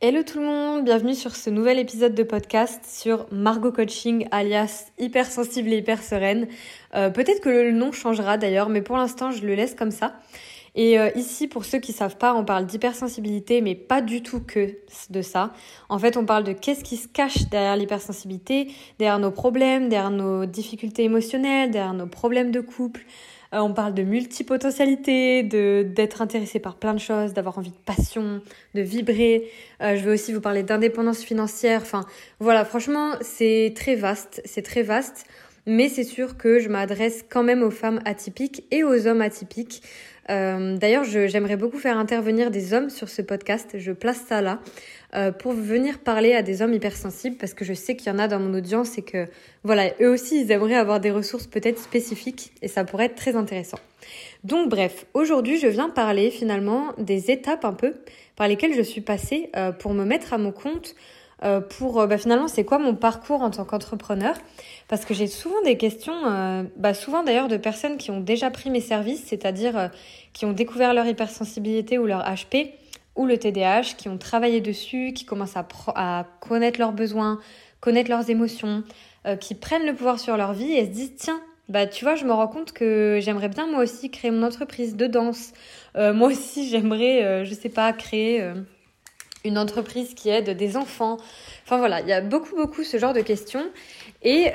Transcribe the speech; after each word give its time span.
Hello 0.00 0.22
tout 0.22 0.38
le 0.38 0.44
monde, 0.44 0.84
bienvenue 0.84 1.16
sur 1.16 1.34
ce 1.34 1.50
nouvel 1.50 1.76
épisode 1.76 2.14
de 2.14 2.22
podcast 2.22 2.84
sur 2.86 3.26
Margot 3.32 3.72
Coaching 3.72 4.28
alias 4.30 4.92
hypersensible 4.96 5.72
et 5.72 5.78
hyper 5.78 6.04
sereine. 6.04 6.46
Euh, 6.94 7.10
peut-être 7.10 7.40
que 7.40 7.48
le 7.48 7.72
nom 7.72 7.90
changera 7.90 8.38
d'ailleurs, 8.38 8.68
mais 8.68 8.80
pour 8.80 8.96
l'instant 8.96 9.32
je 9.32 9.44
le 9.44 9.56
laisse 9.56 9.74
comme 9.74 9.90
ça. 9.90 10.14
Et 10.76 11.00
euh, 11.00 11.10
ici, 11.16 11.48
pour 11.48 11.64
ceux 11.64 11.80
qui 11.80 11.92
savent 11.92 12.16
pas, 12.16 12.32
on 12.34 12.44
parle 12.44 12.64
d'hypersensibilité, 12.66 13.60
mais 13.60 13.74
pas 13.74 14.00
du 14.00 14.22
tout 14.22 14.38
que 14.38 14.76
de 15.10 15.20
ça. 15.20 15.52
En 15.88 15.98
fait, 15.98 16.16
on 16.16 16.24
parle 16.24 16.44
de 16.44 16.52
qu'est-ce 16.52 16.84
qui 16.84 16.96
se 16.96 17.08
cache 17.08 17.48
derrière 17.48 17.76
l'hypersensibilité, 17.76 18.70
derrière 19.00 19.18
nos 19.18 19.32
problèmes, 19.32 19.88
derrière 19.88 20.12
nos 20.12 20.46
difficultés 20.46 21.02
émotionnelles, 21.02 21.72
derrière 21.72 21.94
nos 21.94 22.06
problèmes 22.06 22.52
de 22.52 22.60
couple. 22.60 23.04
Euh, 23.54 23.58
on 23.58 23.72
parle 23.72 23.94
de 23.94 24.02
multipotentialité, 24.02 25.42
de 25.42 25.82
d'être 25.82 26.20
intéressé 26.20 26.58
par 26.58 26.76
plein 26.76 26.94
de 26.94 27.00
choses, 27.00 27.32
d'avoir 27.32 27.58
envie 27.58 27.70
de 27.70 27.76
passion, 27.84 28.42
de 28.74 28.80
vibrer. 28.80 29.50
Euh, 29.82 29.96
je 29.96 30.04
vais 30.04 30.12
aussi 30.12 30.32
vous 30.32 30.40
parler 30.40 30.62
d'indépendance 30.62 31.22
financière. 31.22 31.80
Enfin, 31.82 32.04
voilà, 32.40 32.64
franchement, 32.64 33.12
c'est 33.20 33.72
très 33.74 33.94
vaste, 33.94 34.42
c'est 34.44 34.62
très 34.62 34.82
vaste. 34.82 35.24
Mais 35.66 35.90
c'est 35.90 36.04
sûr 36.04 36.38
que 36.38 36.60
je 36.60 36.70
m'adresse 36.70 37.26
quand 37.28 37.42
même 37.42 37.62
aux 37.62 37.70
femmes 37.70 38.00
atypiques 38.06 38.64
et 38.70 38.84
aux 38.84 39.06
hommes 39.06 39.20
atypiques. 39.20 39.82
Euh, 40.30 40.76
D'ailleurs, 40.76 41.04
j'aimerais 41.04 41.56
beaucoup 41.56 41.78
faire 41.78 41.98
intervenir 41.98 42.50
des 42.50 42.72
hommes 42.72 42.90
sur 42.90 43.08
ce 43.08 43.22
podcast. 43.22 43.76
Je 43.78 43.92
place 43.92 44.22
ça 44.28 44.40
là. 44.40 44.60
Euh, 45.14 45.32
pour 45.32 45.52
venir 45.52 46.00
parler 46.00 46.34
à 46.34 46.42
des 46.42 46.60
hommes 46.60 46.74
hypersensibles 46.74 47.36
parce 47.38 47.54
que 47.54 47.64
je 47.64 47.72
sais 47.72 47.96
qu'il 47.96 48.12
y 48.12 48.14
en 48.14 48.18
a 48.18 48.28
dans 48.28 48.38
mon 48.38 48.52
audience 48.52 48.98
et 48.98 49.02
que 49.02 49.26
voilà, 49.64 49.90
eux 50.02 50.10
aussi 50.10 50.42
ils 50.42 50.52
aimeraient 50.52 50.74
avoir 50.74 51.00
des 51.00 51.10
ressources 51.10 51.46
peut-être 51.46 51.78
spécifiques 51.78 52.52
et 52.60 52.68
ça 52.68 52.84
pourrait 52.84 53.06
être 53.06 53.14
très 53.14 53.34
intéressant. 53.34 53.78
Donc 54.44 54.68
bref, 54.68 55.06
aujourd'hui 55.14 55.58
je 55.58 55.66
viens 55.66 55.88
parler 55.88 56.30
finalement 56.30 56.92
des 56.98 57.30
étapes 57.30 57.64
un 57.64 57.72
peu 57.72 57.94
par 58.36 58.48
lesquelles 58.48 58.74
je 58.74 58.82
suis 58.82 59.00
passée 59.00 59.48
euh, 59.56 59.72
pour 59.72 59.94
me 59.94 60.04
mettre 60.04 60.34
à 60.34 60.38
mon 60.38 60.52
compte. 60.52 60.94
Euh, 61.44 61.60
pour 61.60 62.04
bah, 62.08 62.18
finalement 62.18 62.48
c'est 62.48 62.64
quoi 62.64 62.78
mon 62.78 62.94
parcours 62.94 63.42
en 63.42 63.50
tant 63.50 63.64
qu'entrepreneur? 63.64 64.34
Parce 64.88 65.04
que 65.04 65.14
j'ai 65.14 65.26
souvent 65.26 65.60
des 65.62 65.76
questions 65.76 66.66
bah, 66.76 66.94
souvent 66.94 67.22
d'ailleurs 67.22 67.48
de 67.48 67.56
personnes 67.56 67.96
qui 67.96 68.10
ont 68.10 68.20
déjà 68.20 68.50
pris 68.50 68.70
mes 68.70 68.80
services 68.80 69.24
c'est-à-dire 69.26 69.90
qui 70.32 70.46
ont 70.46 70.52
découvert 70.52 70.94
leur 70.94 71.06
hypersensibilité 71.06 71.98
ou 71.98 72.06
leur 72.06 72.22
HP 72.22 72.72
ou 73.18 73.26
le 73.26 73.36
TDAH 73.36 73.96
qui 73.98 74.08
ont 74.08 74.16
travaillé 74.16 74.62
dessus, 74.62 75.12
qui 75.12 75.26
commencent 75.26 75.56
à, 75.56 76.26
connaître 76.40 76.78
leurs 76.78 76.92
besoins, 76.92 77.40
connaître 77.80 78.08
leurs 78.08 78.30
émotions, 78.30 78.84
euh, 79.26 79.36
qui 79.36 79.54
prennent 79.54 79.84
le 79.84 79.92
pouvoir 79.92 80.20
sur 80.20 80.36
leur 80.36 80.52
vie 80.52 80.72
et 80.72 80.86
se 80.86 80.90
disent 80.90 81.16
tiens, 81.16 81.40
bah 81.68 81.86
tu 81.86 82.04
vois, 82.04 82.14
je 82.14 82.24
me 82.24 82.32
rends 82.32 82.46
compte 82.46 82.72
que 82.72 83.18
j'aimerais 83.20 83.48
bien 83.48 83.66
moi 83.66 83.82
aussi 83.82 84.10
créer 84.10 84.30
mon 84.30 84.44
entreprise 84.44 84.96
de 84.96 85.06
danse. 85.06 85.52
Euh, 85.96 86.14
moi 86.14 86.28
aussi, 86.28 86.68
j'aimerais, 86.70 87.24
euh, 87.24 87.44
je 87.44 87.52
sais 87.54 87.68
pas, 87.68 87.92
créer 87.92 88.40
une 89.44 89.58
entreprise 89.58 90.14
qui 90.14 90.28
aide 90.28 90.56
des 90.56 90.76
enfants. 90.76 91.16
Enfin 91.64 91.78
voilà, 91.78 92.00
il 92.00 92.08
y 92.08 92.12
a 92.12 92.20
beaucoup 92.20 92.56
beaucoup 92.56 92.84
ce 92.84 92.98
genre 92.98 93.12
de 93.12 93.20
questions. 93.20 93.64
Et 94.22 94.50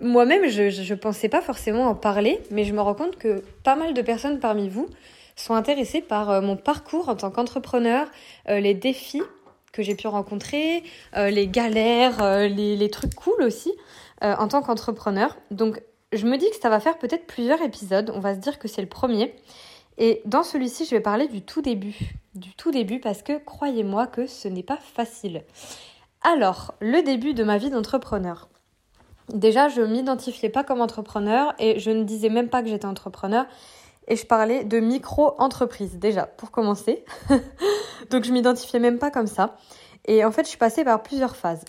moi-même, 0.00 0.48
je 0.48 0.62
ne 0.62 0.94
pensais 0.96 1.28
pas 1.28 1.40
forcément 1.40 1.86
en 1.86 1.94
parler, 1.94 2.40
mais 2.50 2.64
je 2.64 2.72
me 2.72 2.80
rends 2.80 2.94
compte 2.94 3.16
que 3.16 3.44
pas 3.62 3.76
mal 3.76 3.94
de 3.94 4.02
personnes 4.02 4.40
parmi 4.40 4.68
vous 4.68 4.88
sont 5.36 5.54
intéressés 5.54 6.00
par 6.00 6.30
euh, 6.30 6.40
mon 6.40 6.56
parcours 6.56 7.08
en 7.08 7.14
tant 7.14 7.30
qu'entrepreneur, 7.30 8.08
euh, 8.48 8.58
les 8.58 8.74
défis 8.74 9.22
que 9.72 9.82
j'ai 9.82 9.94
pu 9.94 10.08
rencontrer, 10.08 10.82
euh, 11.16 11.28
les 11.28 11.46
galères, 11.46 12.48
les, 12.48 12.90
trucs 12.90 13.14
cool 13.14 13.42
aussi 13.42 13.72
en 14.22 14.48
tant 14.48 14.62
qu'entrepreneur. 14.62 15.36
Donc 15.50 15.82
je 16.12 16.24
me 16.26 16.38
dis 16.38 16.48
que 16.48 16.56
ça 16.56 16.70
va 16.70 16.80
faire 16.80 16.96
peut-être 16.96 17.26
plusieurs 17.26 17.60
épisodes. 17.60 18.10
On 18.14 18.20
va 18.20 18.34
se 18.34 18.40
dire 18.40 18.58
que 18.58 18.68
c'est 18.68 18.80
le 18.80 18.88
premier. 18.88 19.34
Et 19.98 20.22
dans 20.24 20.42
celui-ci, 20.42 20.84
je 20.84 20.90
vais 20.90 21.00
parler 21.00 21.28
du 21.28 21.42
tout 21.42 21.62
début. 21.62 21.96
Du 22.34 22.54
tout 22.54 22.70
début 22.70 23.00
parce 23.00 23.22
que 23.22 23.38
croyez-moi 23.38 24.06
que 24.06 24.26
ce 24.26 24.48
n'est 24.48 24.62
pas 24.62 24.76
facile. 24.76 25.42
Alors, 26.22 26.74
le 26.80 27.02
début 27.02 27.34
de 27.34 27.44
ma 27.44 27.58
vie 27.58 27.70
d'entrepreneur. 27.70 28.48
Déjà, 29.32 29.68
je 29.68 29.80
ne 29.80 29.86
m'identifiais 29.86 30.50
pas 30.50 30.64
comme 30.64 30.80
entrepreneur 30.80 31.54
et 31.58 31.78
je 31.80 31.90
ne 31.90 32.04
disais 32.04 32.28
même 32.28 32.48
pas 32.48 32.62
que 32.62 32.68
j'étais 32.68 32.86
entrepreneur 32.86 33.46
et 34.08 34.16
je 34.16 34.26
parlais 34.26 34.64
de 34.64 34.78
micro-entreprise 34.78 35.98
déjà 35.98 36.26
pour 36.26 36.50
commencer. 36.50 37.04
Donc 38.10 38.24
je 38.24 38.32
m'identifiais 38.32 38.78
même 38.78 38.98
pas 38.98 39.10
comme 39.10 39.26
ça. 39.26 39.56
Et 40.04 40.24
en 40.24 40.30
fait, 40.30 40.44
je 40.44 40.50
suis 40.50 40.58
passée 40.58 40.84
par 40.84 41.02
plusieurs 41.02 41.34
phases. 41.34 41.64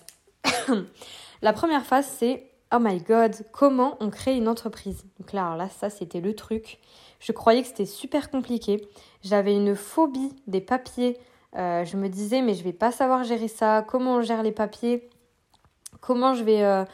la 1.41 1.53
première 1.53 1.85
phase, 1.85 2.07
c'est 2.19 2.51
oh 2.73 2.79
my 2.79 2.99
god, 2.99 3.33
comment 3.51 3.97
on 3.99 4.09
crée 4.09 4.35
une 4.35 4.47
entreprise? 4.47 5.03
Donc 5.19 5.33
là, 5.33 5.55
là, 5.55 5.67
ça 5.69 5.89
c'était 5.89 6.21
le 6.21 6.35
truc. 6.35 6.79
Je 7.19 7.31
croyais 7.31 7.61
que 7.61 7.67
c'était 7.67 7.85
super 7.85 8.29
compliqué. 8.29 8.87
J'avais 9.23 9.55
une 9.55 9.75
phobie 9.75 10.33
des 10.47 10.61
papiers. 10.61 11.17
Euh, 11.55 11.85
je 11.85 11.97
me 11.97 12.09
disais 12.09 12.41
mais 12.41 12.53
je 12.53 12.63
vais 12.63 12.73
pas 12.73 12.91
savoir 12.91 13.23
gérer 13.23 13.47
ça. 13.47 13.85
Comment 13.87 14.15
on 14.15 14.21
gère 14.21 14.43
les 14.43 14.51
papiers? 14.51 15.09
Comment 16.01 16.33
je 16.33 16.43
vais 16.43 16.63
euh, 16.63 16.85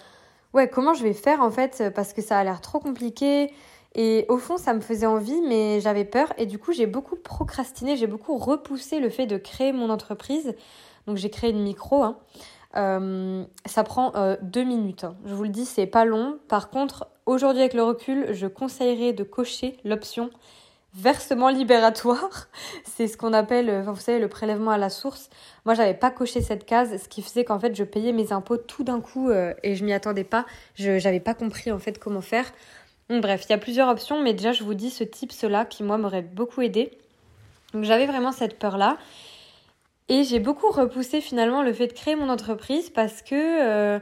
ouais 0.54 0.70
comment 0.70 0.94
je 0.94 1.04
vais 1.04 1.14
faire 1.14 1.42
en 1.42 1.52
fait 1.52 1.84
parce 1.96 2.14
que 2.14 2.22
ça 2.22 2.40
a 2.40 2.44
l'air 2.44 2.62
trop 2.62 2.80
compliqué. 2.80 3.52
Et 3.96 4.26
au 4.28 4.40
fond, 4.40 4.58
ça 4.58 4.74
me 4.74 4.80
faisait 4.80 5.06
envie, 5.06 5.40
mais 5.42 5.80
j'avais 5.80 6.06
peur. 6.06 6.34
Et 6.40 6.48
du 6.48 6.58
coup, 6.58 6.72
j'ai 6.72 6.88
beaucoup 6.88 7.16
procrastiné, 7.16 7.96
j'ai 7.96 8.08
beaucoup 8.08 8.38
repoussé 8.38 9.00
le 9.00 9.10
fait 9.12 9.28
de 9.28 9.38
créer 9.38 9.72
mon 9.72 9.92
entreprise. 9.92 10.56
Donc, 11.06 11.18
j'ai 11.18 11.30
créé 11.30 11.52
une 11.52 11.62
micro. 11.62 12.02
Hein. 12.02 12.18
Euh, 12.76 13.46
ça 13.68 13.84
prend 13.84 14.12
deux 14.42 14.64
minutes. 14.64 15.04
Hein. 15.04 15.16
Je 15.26 15.36
vous 15.36 15.44
le 15.44 15.50
dis, 15.50 15.66
c'est 15.66 15.86
pas 15.86 16.06
long. 16.06 16.40
Par 16.48 16.72
contre, 16.72 17.08
aujourd'hui, 17.26 17.62
avec 17.62 17.74
le 17.74 17.84
recul, 17.84 18.34
je 18.34 18.48
conseillerais 18.48 19.14
de 19.14 19.24
cocher 19.24 19.78
l'option 19.84 20.30
versement 20.96 21.50
libératoire. 21.50 22.48
C'est 22.84 23.08
ce 23.08 23.18
qu'on 23.18 23.34
appelle, 23.34 23.70
euh, 23.70 23.82
vous 23.82 24.00
savez, 24.00 24.20
le 24.20 24.28
prélèvement 24.28 24.72
à 24.72 24.78
la 24.78 24.90
source. 24.90 25.30
Moi, 25.66 25.74
j'avais 25.74 25.96
pas 25.96 26.12
coché 26.12 26.42
cette 26.42 26.66
case, 26.66 27.02
ce 27.02 27.10
qui 27.10 27.22
faisait 27.22 27.44
qu'en 27.44 27.60
fait, 27.60 27.76
je 27.76 27.84
payais 27.84 28.12
mes 28.12 28.32
impôts 28.32 28.58
tout 28.58 28.84
d'un 28.84 29.02
coup 29.02 29.32
et 29.32 29.76
je 29.76 29.84
m'y 29.84 29.94
attendais 29.94 30.24
pas. 30.24 30.46
Je 30.76 31.04
n'avais 31.04 31.20
pas 31.20 31.34
compris 31.34 31.72
en 31.72 31.80
fait 31.80 31.98
comment 31.98 32.22
faire 32.22 32.52
bref, 33.10 33.46
il 33.48 33.52
y 33.52 33.54
a 33.54 33.58
plusieurs 33.58 33.90
options, 33.90 34.22
mais 34.22 34.34
déjà 34.34 34.52
je 34.52 34.64
vous 34.64 34.74
dis 34.74 34.90
ce 34.90 35.04
type, 35.04 35.32
cela 35.32 35.66
qui 35.66 35.84
moi 35.84 35.98
m'aurait 35.98 36.22
beaucoup 36.22 36.62
aidé. 36.62 36.92
Donc 37.74 37.84
j'avais 37.84 38.06
vraiment 38.06 38.32
cette 38.32 38.60
peur-là. 38.60 38.98
Et 40.10 40.24
j'ai 40.24 40.40
beaucoup 40.40 40.70
repoussé 40.70 41.22
finalement 41.22 41.64
le 41.64 41.74
fait 41.74 41.88
de 41.88 41.94
créer 41.94 42.16
mon 42.16 42.30
entreprise 42.30 42.90
parce 42.90 43.22
que, 43.22 43.36
euh, 43.36 44.00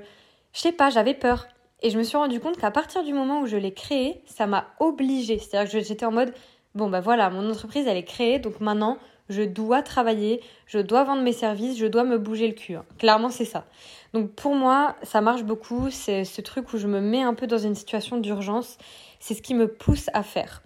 je 0.54 0.60
sais 0.60 0.72
pas, 0.72 0.90
j'avais 0.90 1.14
peur. 1.14 1.48
Et 1.82 1.90
je 1.90 1.98
me 1.98 2.04
suis 2.04 2.18
rendu 2.18 2.40
compte 2.40 2.58
qu'à 2.58 2.72
partir 2.72 3.04
du 3.04 3.14
moment 3.14 3.42
où 3.42 3.48
je 3.48 3.58
l'ai 3.58 3.74
créée, 3.74 4.22
ça 4.26 4.46
m'a 4.48 4.68
obligée. 4.80 5.40
C'est-à-dire 5.40 5.72
que 5.72 5.80
j'étais 5.80 6.06
en 6.06 6.12
mode, 6.12 6.34
bon 6.76 6.90
bah 6.90 7.02
voilà, 7.02 7.30
mon 7.30 7.50
entreprise 7.50 7.88
elle 7.88 7.98
est 7.98 8.04
créée, 8.04 8.40
donc 8.40 8.60
maintenant 8.60 8.98
je 9.32 9.44
dois 9.44 9.82
travailler, 9.82 10.42
je 10.68 10.80
dois 10.80 11.04
vendre 11.04 11.24
mes 11.24 11.34
services, 11.34 11.78
je 11.78 11.88
dois 11.88 12.04
me 12.04 12.18
bouger 12.18 12.48
le 12.48 12.54
cul. 12.54 12.76
Hein. 12.76 12.86
Clairement, 13.00 13.30
c'est 13.30 13.46
ça. 13.46 13.66
Donc 14.14 14.32
pour 14.32 14.56
moi, 14.56 14.96
ça 15.04 15.22
marche 15.22 15.44
beaucoup. 15.44 15.90
C'est 15.90 16.26
ce 16.26 16.42
truc 16.42 16.74
où 16.74 16.78
je 16.78 16.88
me 16.88 17.00
mets 17.00 17.22
un 17.22 17.34
peu 17.34 17.48
dans 17.48 17.58
une 17.58 17.76
situation 17.76 18.18
d'urgence. 18.18 18.78
C'est 19.20 19.34
ce 19.34 19.42
qui 19.42 19.56
me 19.56 19.68
pousse 19.68 20.10
à 20.14 20.24
faire. 20.24 20.62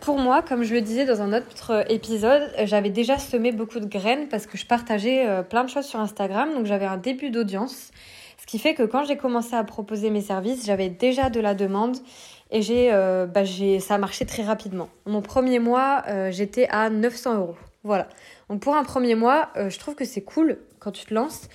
Pour 0.00 0.18
moi, 0.18 0.42
comme 0.42 0.62
je 0.62 0.74
le 0.74 0.82
disais 0.82 1.04
dans 1.04 1.22
un 1.22 1.32
autre 1.32 1.84
épisode, 1.90 2.52
j'avais 2.64 2.90
déjà 2.90 3.18
semé 3.18 3.52
beaucoup 3.52 3.80
de 3.80 3.86
graines 3.86 4.28
parce 4.28 4.46
que 4.46 4.58
je 4.58 4.66
partageais 4.66 5.26
euh, 5.26 5.42
plein 5.42 5.64
de 5.64 5.70
choses 5.70 5.86
sur 5.86 6.00
Instagram. 6.00 6.52
Donc 6.54 6.66
j'avais 6.66 6.86
un 6.86 6.98
début 6.98 7.30
d'audience. 7.30 7.90
Ce 8.46 8.52
qui 8.52 8.60
fait 8.60 8.74
que 8.74 8.84
quand 8.84 9.02
j'ai 9.02 9.16
commencé 9.16 9.54
à 9.54 9.64
proposer 9.64 10.08
mes 10.10 10.20
services, 10.20 10.64
j'avais 10.64 10.88
déjà 10.88 11.30
de 11.30 11.40
la 11.40 11.54
demande 11.54 11.96
et 12.52 12.62
j'ai, 12.62 12.92
euh, 12.92 13.26
bah, 13.26 13.42
ça 13.80 13.96
a 13.96 13.98
marché 13.98 14.24
très 14.24 14.44
rapidement. 14.44 14.88
Mon 15.04 15.20
premier 15.20 15.58
mois, 15.58 16.04
euh, 16.06 16.30
j'étais 16.30 16.68
à 16.70 16.88
900 16.88 17.38
euros. 17.38 17.56
Voilà. 17.82 18.06
Donc 18.48 18.60
pour 18.60 18.76
un 18.76 18.84
premier 18.84 19.16
mois, 19.16 19.48
euh, 19.56 19.68
je 19.68 19.80
trouve 19.80 19.96
que 19.96 20.04
c'est 20.04 20.20
cool 20.20 20.58
quand 20.78 20.92
tu 20.92 21.06
te 21.06 21.12
lances. 21.12 21.48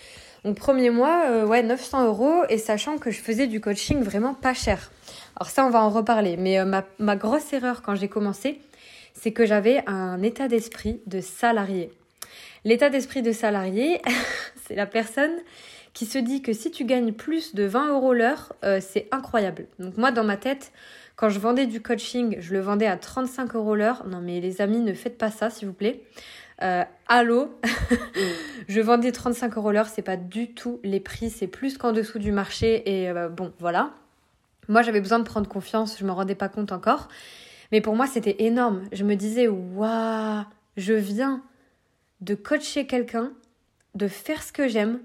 Mon 0.43 0.53
premier 0.53 0.89
mois, 0.89 1.45
ouais, 1.45 1.63
900 1.63 2.07
euros 2.07 2.43
et 2.49 2.57
sachant 2.57 2.97
que 2.97 3.09
je 3.09 3.21
faisais 3.21 3.47
du 3.47 3.61
coaching 3.61 4.01
vraiment 4.01 4.33
pas 4.33 4.53
cher. 4.53 4.91
Alors 5.37 5.49
ça, 5.49 5.65
on 5.65 5.69
va 5.69 5.81
en 5.81 5.89
reparler. 5.91 6.35
Mais 6.35 6.65
ma, 6.65 6.83
ma 6.99 7.15
grosse 7.15 7.53
erreur 7.53 7.83
quand 7.83 7.95
j'ai 7.95 8.09
commencé, 8.09 8.59
c'est 9.13 9.31
que 9.31 9.45
j'avais 9.45 9.81
un 9.87 10.21
état 10.23 10.49
d'esprit 10.49 10.99
de 11.05 11.21
salarié. 11.21 11.91
L'état 12.65 12.89
d'esprit 12.89 13.21
de 13.21 13.31
salarié, 13.31 14.01
c'est 14.67 14.75
la 14.75 14.87
personne 14.87 15.31
qui 15.93 16.05
se 16.05 16.17
dit 16.17 16.41
que 16.41 16.53
si 16.53 16.71
tu 16.71 16.85
gagnes 16.85 17.13
plus 17.13 17.53
de 17.53 17.63
20 17.63 17.89
euros 17.89 18.13
l'heure, 18.13 18.53
c'est 18.79 19.07
incroyable. 19.11 19.67
Donc 19.77 19.97
moi, 19.97 20.11
dans 20.11 20.23
ma 20.23 20.37
tête, 20.37 20.71
quand 21.15 21.29
je 21.29 21.37
vendais 21.37 21.67
du 21.67 21.81
coaching, 21.81 22.37
je 22.39 22.53
le 22.53 22.61
vendais 22.61 22.87
à 22.87 22.97
35 22.97 23.55
euros 23.55 23.75
l'heure. 23.75 24.07
Non 24.07 24.21
mais 24.21 24.39
les 24.39 24.61
amis, 24.61 24.79
ne 24.79 24.93
faites 24.93 25.17
pas 25.17 25.29
ça 25.29 25.49
s'il 25.49 25.67
vous 25.67 25.73
plaît. 25.73 26.01
Euh, 26.63 26.83
allô? 27.07 27.57
Je 28.67 28.81
vendais 28.81 29.11
35 29.11 29.57
euros 29.57 29.71
l'heure, 29.71 29.87
c'est 29.87 30.03
pas 30.03 30.17
du 30.17 30.53
tout 30.53 30.79
les 30.83 30.99
prix, 30.99 31.29
c'est 31.29 31.47
plus 31.47 31.77
qu'en 31.77 31.91
dessous 31.91 32.19
du 32.19 32.31
marché 32.31 32.83
et 32.85 33.09
euh, 33.09 33.29
bon, 33.29 33.51
voilà. 33.59 33.93
Moi 34.67 34.83
j'avais 34.83 35.01
besoin 35.01 35.19
de 35.19 35.23
prendre 35.23 35.47
confiance, 35.47 35.97
je 35.99 36.05
me 36.05 36.11
rendais 36.11 36.35
pas 36.35 36.49
compte 36.49 36.71
encore. 36.71 37.07
Mais 37.71 37.81
pour 37.81 37.95
moi 37.95 38.05
c'était 38.05 38.43
énorme. 38.43 38.83
Je 38.91 39.03
me 39.03 39.15
disais, 39.15 39.47
waouh, 39.47 40.43
je 40.77 40.93
viens 40.93 41.43
de 42.21 42.35
coacher 42.35 42.85
quelqu'un, 42.85 43.31
de 43.95 44.07
faire 44.07 44.43
ce 44.43 44.51
que 44.51 44.67
j'aime 44.67 44.99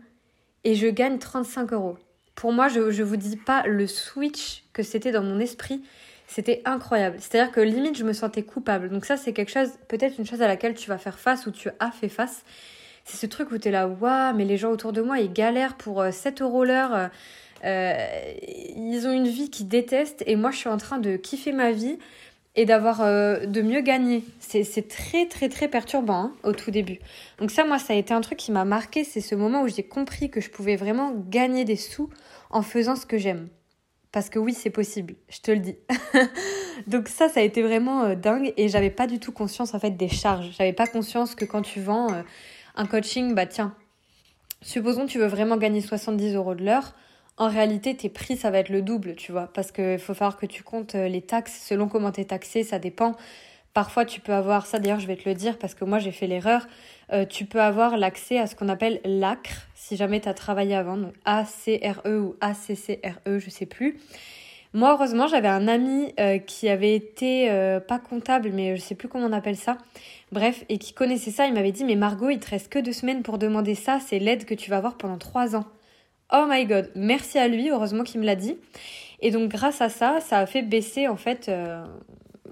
et 0.66 0.74
je 0.74 0.88
gagne 0.88 1.18
35 1.18 1.72
euros. 1.72 1.96
Pour 2.34 2.52
moi, 2.52 2.66
je, 2.66 2.90
je 2.90 3.04
vous 3.04 3.16
dis 3.16 3.36
pas 3.36 3.62
le 3.68 3.86
switch 3.86 4.64
que 4.72 4.82
c'était 4.82 5.12
dans 5.12 5.22
mon 5.22 5.38
esprit. 5.38 5.80
C'était 6.26 6.60
incroyable. 6.64 7.18
C'est-à-dire 7.20 7.52
que 7.52 7.60
limite, 7.60 7.96
je 7.96 8.02
me 8.02 8.12
sentais 8.12 8.42
coupable. 8.42 8.90
Donc 8.90 9.04
ça, 9.04 9.16
c'est 9.16 9.32
quelque 9.32 9.52
chose, 9.52 9.70
peut-être 9.86 10.18
une 10.18 10.26
chose 10.26 10.42
à 10.42 10.48
laquelle 10.48 10.74
tu 10.74 10.88
vas 10.88 10.98
faire 10.98 11.20
face 11.20 11.46
ou 11.46 11.52
tu 11.52 11.68
as 11.78 11.92
fait 11.92 12.08
face. 12.08 12.44
C'est 13.04 13.16
ce 13.16 13.26
truc 13.26 13.52
où 13.52 13.58
tu 13.58 13.68
es 13.68 13.70
là, 13.70 13.86
waouh, 13.86 14.34
mais 14.34 14.44
les 14.44 14.56
gens 14.56 14.72
autour 14.72 14.92
de 14.92 15.00
moi, 15.00 15.20
ils 15.20 15.32
galèrent 15.32 15.76
pour 15.76 16.04
7 16.10 16.42
euros 16.42 16.64
l'heure. 16.64 17.10
ils 17.62 19.04
ont 19.06 19.12
une 19.12 19.28
vie 19.28 19.50
qu'ils 19.50 19.68
détestent 19.68 20.24
et 20.26 20.34
moi, 20.34 20.50
je 20.50 20.56
suis 20.56 20.68
en 20.68 20.78
train 20.78 20.98
de 20.98 21.14
kiffer 21.14 21.52
ma 21.52 21.70
vie 21.70 21.96
et 22.56 22.64
d'avoir 22.64 23.00
de 23.00 23.62
mieux 23.62 23.82
gagner. 23.82 24.24
C'est 24.40 24.88
très 24.88 25.26
très 25.26 25.48
très 25.48 25.68
perturbant 25.68 26.14
hein, 26.14 26.32
au 26.42 26.52
tout 26.52 26.70
début. 26.70 26.98
Donc 27.38 27.50
ça, 27.50 27.64
moi, 27.64 27.78
ça 27.78 27.92
a 27.92 27.96
été 27.96 28.14
un 28.14 28.20
truc 28.22 28.38
qui 28.38 28.50
m'a 28.50 28.64
marqué. 28.64 29.04
C'est 29.04 29.20
ce 29.20 29.34
moment 29.34 29.62
où 29.62 29.68
j'ai 29.68 29.82
compris 29.82 30.30
que 30.30 30.40
je 30.40 30.50
pouvais 30.50 30.76
vraiment 30.76 31.12
gagner 31.28 31.64
des 31.64 31.76
sous 31.76 32.10
en 32.50 32.62
faisant 32.62 32.96
ce 32.96 33.06
que 33.06 33.18
j'aime. 33.18 33.48
Parce 34.16 34.30
que 34.30 34.38
oui, 34.38 34.54
c'est 34.54 34.70
possible, 34.70 35.14
je 35.28 35.40
te 35.40 35.50
le 35.50 35.58
dis. 35.58 35.76
Donc 36.86 37.08
ça, 37.08 37.28
ça 37.28 37.40
a 37.40 37.42
été 37.42 37.60
vraiment 37.60 38.04
euh, 38.04 38.14
dingue 38.14 38.54
et 38.56 38.68
j'avais 38.68 38.88
pas 38.88 39.06
du 39.06 39.18
tout 39.18 39.30
conscience 39.30 39.74
en 39.74 39.78
fait 39.78 39.90
des 39.90 40.08
charges. 40.08 40.52
J'avais 40.56 40.72
pas 40.72 40.86
conscience 40.86 41.34
que 41.34 41.44
quand 41.44 41.60
tu 41.60 41.82
vends 41.82 42.10
euh, 42.10 42.22
un 42.76 42.86
coaching, 42.86 43.34
bah 43.34 43.44
tiens, 43.44 43.74
supposons 44.62 45.04
que 45.04 45.10
tu 45.10 45.18
veux 45.18 45.26
vraiment 45.26 45.58
gagner 45.58 45.82
70 45.82 46.34
euros 46.34 46.54
de 46.54 46.64
l'heure. 46.64 46.94
En 47.38 47.48
réalité, 47.48 47.94
tes 47.94 48.08
prix, 48.08 48.36
ça 48.36 48.50
va 48.50 48.58
être 48.58 48.70
le 48.70 48.80
double, 48.80 49.14
tu 49.14 49.30
vois, 49.30 49.50
parce 49.52 49.70
qu'il 49.70 49.98
faut 49.98 50.14
falloir 50.14 50.38
que 50.38 50.46
tu 50.46 50.62
comptes 50.62 50.94
euh, 50.94 51.06
les 51.06 51.20
taxes 51.20 51.66
selon 51.66 51.86
comment 51.86 52.10
tu 52.10 52.22
es 52.22 52.24
taxé, 52.24 52.62
ça 52.62 52.78
dépend. 52.78 53.14
Parfois, 53.74 54.06
tu 54.06 54.20
peux 54.20 54.32
avoir, 54.32 54.64
ça 54.64 54.78
d'ailleurs, 54.78 55.00
je 55.00 55.06
vais 55.06 55.16
te 55.16 55.28
le 55.28 55.34
dire 55.34 55.58
parce 55.58 55.74
que 55.74 55.84
moi, 55.84 55.98
j'ai 55.98 56.12
fait 56.12 56.26
l'erreur. 56.26 56.66
Euh, 57.12 57.26
tu 57.26 57.44
peux 57.44 57.60
avoir 57.60 57.98
l'accès 57.98 58.38
à 58.38 58.46
ce 58.46 58.56
qu'on 58.56 58.70
appelle 58.70 59.02
l'ACRE, 59.04 59.66
si 59.74 59.96
jamais 59.96 60.20
tu 60.20 60.30
as 60.30 60.34
travaillé 60.34 60.74
avant, 60.74 60.96
donc 60.96 61.12
A-C-R-E 61.26 62.18
ou 62.18 62.36
A-C-C-R-E, 62.40 63.38
je 63.38 63.50
sais 63.50 63.66
plus. 63.66 63.98
Moi, 64.72 64.92
heureusement, 64.92 65.26
j'avais 65.26 65.48
un 65.48 65.68
ami 65.68 66.14
euh, 66.18 66.38
qui 66.38 66.70
avait 66.70 66.94
été, 66.94 67.50
pas 67.86 67.98
comptable, 67.98 68.50
mais 68.54 68.76
je 68.76 68.80
sais 68.80 68.94
plus 68.94 69.08
comment 69.08 69.26
on 69.26 69.32
appelle 69.32 69.56
ça. 69.56 69.76
Bref, 70.32 70.64
et 70.70 70.78
qui 70.78 70.94
connaissait 70.94 71.30
ça. 71.30 71.46
Il 71.46 71.52
m'avait 71.52 71.72
dit, 71.72 71.84
mais 71.84 71.96
Margot, 71.96 72.30
il 72.30 72.38
te 72.40 72.48
reste 72.48 72.70
que 72.70 72.78
deux 72.78 72.92
semaines 72.94 73.22
pour 73.22 73.36
demander 73.36 73.74
ça. 73.74 74.00
C'est 74.00 74.18
l'aide 74.18 74.46
que 74.46 74.54
tu 74.54 74.70
vas 74.70 74.78
avoir 74.78 74.96
pendant 74.96 75.18
trois 75.18 75.54
ans. 75.54 75.66
Oh 76.32 76.46
my 76.48 76.66
god, 76.66 76.90
merci 76.94 77.38
à 77.38 77.48
lui, 77.48 77.70
heureusement 77.70 78.02
qu'il 78.04 78.20
me 78.20 78.26
l'a 78.26 78.36
dit. 78.36 78.56
Et 79.20 79.30
donc, 79.30 79.50
grâce 79.50 79.80
à 79.80 79.88
ça, 79.88 80.20
ça 80.20 80.38
a 80.38 80.46
fait 80.46 80.62
baisser, 80.62 81.08
en 81.08 81.16
fait, 81.16 81.50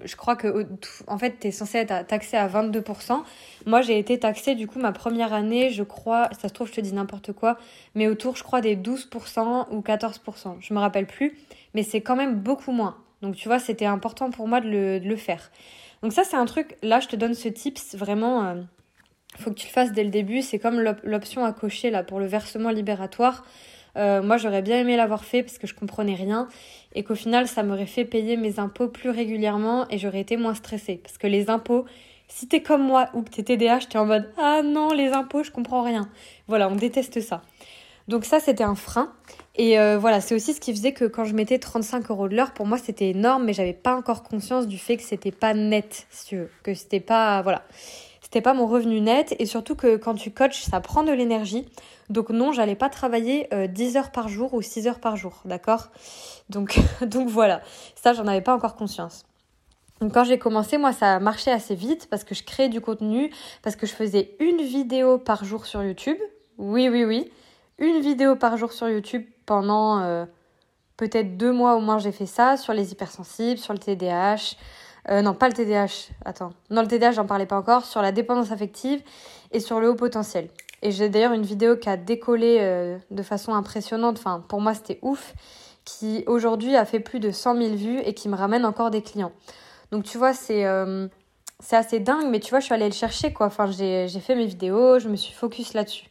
je 0.03 0.15
crois 0.15 0.35
que 0.35 0.67
en 1.07 1.17
fait, 1.17 1.39
tu 1.39 1.47
es 1.47 1.51
censé 1.51 1.79
être 1.79 2.07
taxé 2.07 2.37
à 2.37 2.47
22%. 2.47 3.23
Moi, 3.65 3.81
j'ai 3.81 3.97
été 3.97 4.19
taxée 4.19 4.55
du 4.55 4.67
coup 4.67 4.79
ma 4.79 4.91
première 4.91 5.33
année, 5.33 5.69
je 5.69 5.83
crois, 5.83 6.29
ça 6.39 6.47
se 6.47 6.53
trouve, 6.53 6.67
je 6.67 6.73
te 6.73 6.81
dis 6.81 6.93
n'importe 6.93 7.33
quoi, 7.33 7.57
mais 7.95 8.07
autour, 8.07 8.35
je 8.35 8.43
crois, 8.43 8.61
des 8.61 8.75
12% 8.75 9.67
ou 9.71 9.81
14%. 9.81 10.55
Je 10.59 10.73
me 10.73 10.79
rappelle 10.79 11.07
plus, 11.07 11.37
mais 11.73 11.83
c'est 11.83 12.01
quand 12.01 12.15
même 12.15 12.35
beaucoup 12.35 12.71
moins. 12.71 12.97
Donc, 13.21 13.35
tu 13.35 13.47
vois, 13.47 13.59
c'était 13.59 13.85
important 13.85 14.29
pour 14.29 14.47
moi 14.47 14.61
de 14.61 14.99
le, 15.03 15.15
faire. 15.15 15.51
Donc, 16.03 16.13
ça, 16.13 16.23
c'est 16.23 16.37
un 16.37 16.45
truc, 16.45 16.77
là, 16.83 16.99
je 16.99 17.07
te 17.07 17.15
donne 17.15 17.33
ce 17.33 17.47
tips 17.49 17.95
vraiment. 17.95 18.45
euh, 18.45 18.55
faut 19.41 19.51
que 19.51 19.55
tu 19.55 19.67
le 19.67 19.71
fasses 19.71 19.91
dès 19.91 20.03
le 20.03 20.09
début. 20.09 20.41
C'est 20.41 20.59
comme 20.59 20.81
l'option 21.03 21.45
à 21.45 21.51
cocher 21.53 21.89
là 21.89 22.03
pour 22.03 22.19
le 22.19 22.25
versement 22.25 22.69
libératoire. 22.69 23.43
Euh, 23.97 24.21
moi, 24.21 24.37
j'aurais 24.37 24.61
bien 24.61 24.79
aimé 24.79 24.97
l'avoir 24.97 25.23
fait 25.23 25.43
parce 25.43 25.57
que 25.57 25.67
je 25.67 25.73
comprenais 25.73 26.15
rien 26.15 26.47
et 26.93 27.03
qu'au 27.03 27.15
final, 27.15 27.47
ça 27.47 27.63
m'aurait 27.63 27.85
fait 27.85 28.05
payer 28.05 28.37
mes 28.37 28.59
impôts 28.59 28.87
plus 28.87 29.09
régulièrement 29.09 29.85
et 29.89 29.97
j'aurais 29.97 30.21
été 30.21 30.37
moins 30.37 30.53
stressée. 30.53 30.99
Parce 31.01 31.17
que 31.17 31.27
les 31.27 31.49
impôts, 31.49 31.85
si 32.27 32.47
t'es 32.47 32.61
comme 32.61 32.83
moi 32.83 33.09
ou 33.13 33.21
que 33.21 33.29
t'es 33.29 33.43
TDAH, 33.43 33.87
t'es 33.89 33.97
en 33.97 34.05
mode 34.05 34.29
Ah 34.37 34.61
non, 34.63 34.91
les 34.91 35.09
impôts, 35.09 35.43
je 35.43 35.51
comprends 35.51 35.83
rien. 35.83 36.09
Voilà, 36.47 36.69
on 36.69 36.75
déteste 36.75 37.21
ça. 37.21 37.41
Donc 38.07 38.25
ça, 38.25 38.39
c'était 38.39 38.63
un 38.63 38.75
frein. 38.75 39.11
Et 39.55 39.79
euh, 39.79 39.97
voilà, 39.97 40.19
c'est 40.19 40.35
aussi 40.35 40.53
ce 40.53 40.59
qui 40.59 40.73
faisait 40.73 40.91
que 40.91 41.05
quand 41.05 41.23
je 41.23 41.33
mettais 41.33 41.59
35 41.59 42.11
euros 42.11 42.27
de 42.27 42.35
l'heure, 42.35 42.53
pour 42.53 42.65
moi, 42.65 42.77
c'était 42.77 43.09
énorme, 43.09 43.45
mais 43.45 43.53
j'avais 43.53 43.73
pas 43.73 43.95
encore 43.95 44.21
conscience 44.21 44.67
du 44.67 44.77
fait 44.77 44.97
que 44.97 45.03
c'était 45.03 45.31
pas 45.31 45.53
net, 45.53 46.05
si 46.11 46.25
tu 46.27 46.37
veux. 46.37 46.49
Que 46.63 46.73
c'était 46.73 46.99
pas. 46.99 47.41
Voilà 47.41 47.63
c'était 48.35 48.43
pas 48.43 48.53
mon 48.53 48.67
revenu 48.67 48.99
net 48.99 49.33
et 49.39 49.45
surtout 49.45 49.75
que 49.75 49.95
quand 49.95 50.13
tu 50.13 50.29
coaches, 50.29 50.63
ça 50.63 50.81
prend 50.81 51.03
de 51.03 51.11
l'énergie. 51.13 51.65
Donc 52.09 52.31
non, 52.31 52.51
j'allais 52.51 52.75
pas 52.75 52.89
travailler 52.89 53.47
10 53.69 53.95
euh, 53.95 53.99
heures 53.99 54.11
par 54.11 54.27
jour 54.27 54.53
ou 54.53 54.61
6 54.61 54.87
heures 54.87 54.99
par 54.99 55.15
jour, 55.15 55.41
d'accord? 55.45 55.87
Donc, 56.49 56.77
donc 57.01 57.29
voilà, 57.29 57.61
ça 57.95 58.11
j'en 58.11 58.27
avais 58.27 58.41
pas 58.41 58.53
encore 58.53 58.75
conscience. 58.75 59.23
Donc 60.01 60.13
quand 60.13 60.25
j'ai 60.25 60.37
commencé, 60.37 60.77
moi 60.77 60.91
ça 60.91 61.15
a 61.15 61.19
marché 61.21 61.49
assez 61.49 61.75
vite 61.75 62.09
parce 62.09 62.25
que 62.25 62.35
je 62.35 62.43
créais 62.43 62.67
du 62.67 62.81
contenu, 62.81 63.31
parce 63.63 63.77
que 63.77 63.87
je 63.87 63.93
faisais 63.93 64.35
une 64.41 64.61
vidéo 64.61 65.17
par 65.17 65.45
jour 65.45 65.65
sur 65.65 65.81
YouTube. 65.81 66.17
Oui, 66.57 66.89
oui, 66.89 67.05
oui. 67.05 67.31
Une 67.77 68.01
vidéo 68.01 68.35
par 68.35 68.57
jour 68.57 68.73
sur 68.73 68.89
YouTube 68.89 69.23
pendant 69.45 70.01
euh, 70.01 70.25
peut-être 70.97 71.37
deux 71.37 71.53
mois 71.53 71.77
au 71.77 71.79
moins 71.79 71.99
j'ai 71.99 72.11
fait 72.11 72.25
ça, 72.25 72.57
sur 72.57 72.73
les 72.73 72.91
hypersensibles, 72.91 73.61
sur 73.61 73.71
le 73.71 73.79
TDAH, 73.79 74.57
euh, 75.09 75.21
non, 75.21 75.33
pas 75.33 75.47
le 75.47 75.53
TDAH. 75.53 76.11
Attends. 76.23 76.51
Non, 76.69 76.81
le 76.81 76.87
TDAH, 76.87 77.13
j'en 77.13 77.25
parlais 77.25 77.45
pas 77.45 77.57
encore. 77.57 77.85
Sur 77.85 78.01
la 78.01 78.11
dépendance 78.11 78.51
affective 78.51 79.01
et 79.51 79.59
sur 79.59 79.79
le 79.79 79.89
haut 79.89 79.95
potentiel. 79.95 80.49
Et 80.81 80.91
j'ai 80.91 81.09
d'ailleurs 81.09 81.33
une 81.33 81.43
vidéo 81.43 81.77
qui 81.77 81.89
a 81.89 81.97
décollé 81.97 82.57
euh, 82.61 82.97
de 83.11 83.23
façon 83.23 83.53
impressionnante. 83.53 84.17
Enfin, 84.17 84.43
pour 84.47 84.61
moi, 84.61 84.73
c'était 84.73 84.99
ouf. 85.01 85.33
Qui 85.83 86.23
aujourd'hui 86.25 86.75
a 86.75 86.83
fait 86.83 86.99
plus 86.99 87.19
de 87.19 87.29
100 87.29 87.61
000 87.61 87.75
vues 87.75 87.99
et 87.99 88.15
qui 88.15 88.27
me 88.27 88.35
ramène 88.35 88.65
encore 88.65 88.89
des 88.89 89.03
clients. 89.03 89.31
Donc, 89.91 90.03
tu 90.03 90.17
vois, 90.17 90.33
c'est. 90.33 90.65
Euh, 90.65 91.07
c'est 91.59 91.77
assez 91.77 91.99
dingue, 91.99 92.27
mais 92.29 92.41
tu 92.41 92.49
vois, 92.49 92.59
je 92.59 92.65
suis 92.65 92.73
allée 92.73 92.87
le 92.87 92.93
chercher, 92.93 93.31
quoi. 93.31 93.45
Enfin, 93.45 93.71
j'ai 93.71 94.07
fait 94.19 94.35
mes 94.35 94.45
vidéos, 94.45 94.99
je 94.99 95.07
me 95.07 95.15
suis 95.15 95.33
focus 95.33 95.73
là-dessus. 95.73 96.09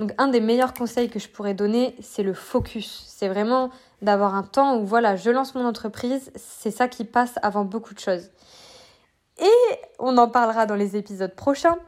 Donc, 0.00 0.12
un 0.18 0.28
des 0.28 0.40
meilleurs 0.40 0.74
conseils 0.74 1.08
que 1.08 1.20
je 1.20 1.28
pourrais 1.28 1.54
donner, 1.54 1.94
c'est 2.00 2.24
le 2.24 2.34
focus. 2.34 3.04
C'est 3.06 3.28
vraiment 3.28 3.70
d'avoir 4.02 4.34
un 4.34 4.42
temps 4.42 4.78
où 4.78 4.86
voilà, 4.86 5.16
je 5.16 5.30
lance 5.30 5.54
mon 5.54 5.64
entreprise, 5.64 6.30
c'est 6.36 6.70
ça 6.70 6.88
qui 6.88 7.04
passe 7.04 7.34
avant 7.42 7.64
beaucoup 7.64 7.94
de 7.94 7.98
choses. 7.98 8.30
Et 9.38 9.76
on 9.98 10.18
en 10.18 10.28
parlera 10.28 10.66
dans 10.66 10.74
les 10.74 10.96
épisodes 10.96 11.34
prochains, 11.34 11.78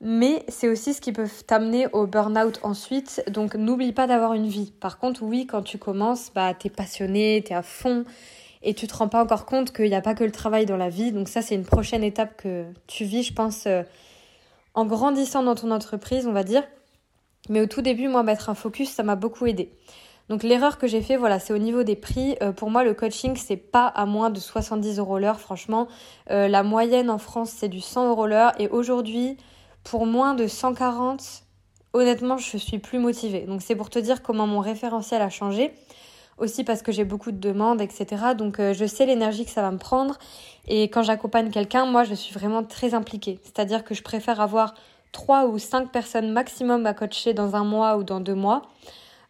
mais 0.00 0.44
c'est 0.48 0.68
aussi 0.68 0.94
ce 0.94 1.00
qui 1.00 1.12
peut 1.12 1.28
t'amener 1.46 1.88
au 1.92 2.06
burn-out 2.06 2.60
ensuite. 2.62 3.22
Donc 3.28 3.54
n'oublie 3.54 3.92
pas 3.92 4.06
d'avoir 4.06 4.34
une 4.34 4.46
vie. 4.46 4.72
Par 4.72 4.98
contre, 4.98 5.22
oui, 5.22 5.46
quand 5.46 5.62
tu 5.62 5.78
commences, 5.78 6.30
bah 6.34 6.54
t'es 6.54 6.70
passionné, 6.70 7.42
t'es 7.44 7.54
à 7.54 7.62
fond 7.62 8.04
et 8.62 8.74
tu 8.74 8.86
te 8.86 8.96
rends 8.96 9.08
pas 9.08 9.22
encore 9.22 9.46
compte 9.46 9.72
qu'il 9.72 9.88
n'y 9.88 9.94
a 9.94 10.00
pas 10.00 10.14
que 10.14 10.24
le 10.24 10.32
travail 10.32 10.66
dans 10.66 10.76
la 10.76 10.88
vie. 10.88 11.12
Donc 11.12 11.28
ça, 11.28 11.42
c'est 11.42 11.54
une 11.54 11.64
prochaine 11.64 12.02
étape 12.02 12.36
que 12.36 12.66
tu 12.86 13.04
vis, 13.04 13.22
je 13.22 13.32
pense, 13.32 13.66
euh, 13.66 13.82
en 14.74 14.84
grandissant 14.84 15.42
dans 15.42 15.54
ton 15.54 15.70
entreprise, 15.70 16.26
on 16.26 16.32
va 16.32 16.42
dire. 16.42 16.64
Mais 17.48 17.60
au 17.60 17.66
tout 17.66 17.80
début, 17.80 18.08
moi, 18.08 18.22
mettre 18.22 18.50
un 18.50 18.54
focus, 18.54 18.90
ça 18.90 19.02
m'a 19.02 19.14
beaucoup 19.14 19.46
aidé. 19.46 19.70
Donc 20.28 20.42
l'erreur 20.42 20.78
que 20.78 20.86
j'ai 20.86 21.02
fait, 21.02 21.16
voilà, 21.16 21.38
c'est 21.38 21.52
au 21.52 21.58
niveau 21.58 21.84
des 21.84 21.94
prix. 21.94 22.36
Euh, 22.42 22.52
pour 22.52 22.70
moi, 22.70 22.82
le 22.82 22.94
coaching, 22.94 23.36
c'est 23.36 23.56
pas 23.56 23.86
à 23.86 24.06
moins 24.06 24.30
de 24.30 24.40
70 24.40 24.98
euros 24.98 25.18
l'heure. 25.18 25.38
Franchement, 25.38 25.86
euh, 26.30 26.48
la 26.48 26.62
moyenne 26.62 27.10
en 27.10 27.18
France, 27.18 27.52
c'est 27.56 27.68
du 27.68 27.80
100 27.80 28.10
euros 28.10 28.26
l'heure. 28.26 28.52
Et 28.58 28.68
aujourd'hui, 28.68 29.36
pour 29.84 30.04
moins 30.04 30.34
de 30.34 30.48
140, 30.48 31.42
honnêtement, 31.92 32.38
je 32.38 32.56
suis 32.56 32.78
plus 32.78 32.98
motivée. 32.98 33.42
Donc 33.42 33.62
c'est 33.62 33.76
pour 33.76 33.88
te 33.88 34.00
dire 34.00 34.22
comment 34.22 34.48
mon 34.48 34.60
référentiel 34.60 35.22
a 35.22 35.30
changé. 35.30 35.72
Aussi 36.38 36.64
parce 36.64 36.82
que 36.82 36.92
j'ai 36.92 37.04
beaucoup 37.04 37.32
de 37.32 37.38
demandes, 37.38 37.80
etc. 37.80 38.06
Donc 38.36 38.58
euh, 38.58 38.74
je 38.74 38.84
sais 38.84 39.06
l'énergie 39.06 39.44
que 39.44 39.50
ça 39.50 39.62
va 39.62 39.70
me 39.70 39.78
prendre. 39.78 40.18
Et 40.66 40.84
quand 40.84 41.02
j'accompagne 41.02 41.50
quelqu'un, 41.50 41.86
moi, 41.86 42.02
je 42.02 42.14
suis 42.14 42.34
vraiment 42.34 42.64
très 42.64 42.94
impliquée. 42.94 43.38
C'est-à-dire 43.44 43.84
que 43.84 43.94
je 43.94 44.02
préfère 44.02 44.40
avoir 44.40 44.74
3 45.12 45.46
ou 45.46 45.58
5 45.58 45.92
personnes 45.92 46.32
maximum 46.32 46.84
à 46.84 46.94
coacher 46.94 47.32
dans 47.32 47.54
un 47.54 47.64
mois 47.64 47.96
ou 47.96 48.02
dans 48.02 48.18
deux 48.18 48.34
mois. 48.34 48.62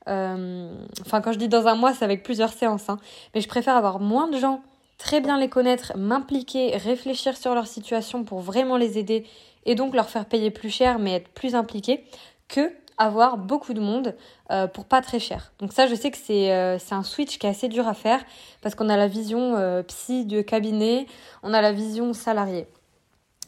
Euh, 0.08 0.70
enfin, 1.00 1.20
quand 1.20 1.32
je 1.32 1.38
dis 1.38 1.48
dans 1.48 1.66
un 1.66 1.74
mois, 1.74 1.92
c'est 1.92 2.04
avec 2.04 2.22
plusieurs 2.22 2.52
séances. 2.52 2.88
Hein. 2.88 2.98
Mais 3.34 3.40
je 3.40 3.48
préfère 3.48 3.76
avoir 3.76 4.00
moins 4.00 4.28
de 4.28 4.38
gens, 4.38 4.62
très 4.98 5.20
bien 5.20 5.38
les 5.38 5.48
connaître, 5.48 5.92
m'impliquer, 5.96 6.76
réfléchir 6.76 7.36
sur 7.36 7.54
leur 7.54 7.66
situation 7.66 8.24
pour 8.24 8.40
vraiment 8.40 8.76
les 8.76 8.98
aider 8.98 9.26
et 9.64 9.74
donc 9.74 9.94
leur 9.94 10.08
faire 10.08 10.26
payer 10.26 10.50
plus 10.50 10.70
cher 10.70 10.98
mais 10.98 11.14
être 11.14 11.28
plus 11.28 11.54
impliqué 11.54 12.04
que 12.48 12.72
avoir 12.98 13.36
beaucoup 13.36 13.74
de 13.74 13.80
monde 13.80 14.14
euh, 14.50 14.66
pour 14.66 14.86
pas 14.86 15.02
très 15.02 15.18
cher. 15.18 15.52
Donc 15.58 15.72
ça, 15.72 15.86
je 15.86 15.94
sais 15.94 16.10
que 16.10 16.16
c'est 16.16 16.52
euh, 16.52 16.78
c'est 16.78 16.94
un 16.94 17.02
switch 17.02 17.38
qui 17.38 17.46
est 17.46 17.50
assez 17.50 17.68
dur 17.68 17.86
à 17.86 17.92
faire 17.92 18.24
parce 18.62 18.74
qu'on 18.74 18.88
a 18.88 18.96
la 18.96 19.08
vision 19.08 19.82
psy 19.88 20.24
de 20.24 20.40
cabinet, 20.40 21.06
on 21.42 21.52
a 21.52 21.60
la 21.60 21.72
vision 21.72 22.12
salarié. 22.14 22.66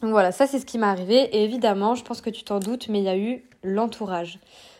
Donc 0.01 0.11
voilà, 0.11 0.31
ça 0.31 0.45
c'est 0.45 0.59
ce 0.59 0.65
qui 0.65 0.77
m'est 0.77 0.85
arrivé 0.85 1.35
et 1.35 1.43
évidemment, 1.43 1.95
je 1.95 2.03
pense 2.03 2.21
que 2.21 2.29
tu 2.29 2.43
t'en 2.43 2.59
doutes, 2.59 2.89
mais 2.89 2.99
il 2.99 3.05
y 3.05 3.09
a 3.09 3.17
eu 3.17 3.43
l'entourage. 3.63 4.39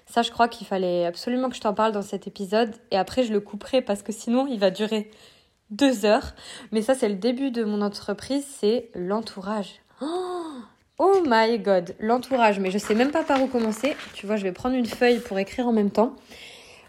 Ça, 0.10 0.24
je 0.24 0.32
crois 0.32 0.48
qu'il 0.48 0.66
fallait 0.66 1.06
absolument 1.06 1.50
que 1.50 1.56
je 1.56 1.62
t'en 1.62 1.75
parle 1.75 1.92
dans 1.92 2.01
cet 2.01 2.25
épisode. 2.25 2.74
Et 2.89 2.98
après, 2.98 3.24
je 3.24 3.32
le 3.32 3.39
couperai 3.39 3.82
parce 3.82 4.01
que 4.01 4.12
sinon, 4.12 4.48
il 4.48 4.60
va 4.60 4.72
durer 4.72 5.12
deux 5.70 6.04
heures. 6.04 6.34
Mais 6.72 6.82
ça, 6.82 6.96
c'est 6.96 7.10
le 7.10 7.16
début 7.16 7.51
de 7.51 7.63
mon 7.63 7.84
entreprise, 7.84 8.44
c'est 8.60 8.89
l'entourage. 8.96 9.82
Oh, 10.98 11.24
my 11.25 11.60
god, 11.60 11.96
l'entourage. 12.00 12.60
Mais 12.60 12.72
je 12.72 12.80
sais 12.80 12.96
même 12.96 13.12
pas 13.12 13.24
par 13.24 13.42
où 13.44 13.48
commencer. 13.48 13.96
Tu 14.13 14.25
vois, 14.25 14.36
je 14.36 14.44
vais 14.44 14.51
prendre 14.51 14.75
une 14.75 14.88
feuille 14.88 15.20
pour 15.20 15.38
écrire 15.38 15.68
en 15.68 15.74
même 15.74 15.92
temps. 15.92 16.16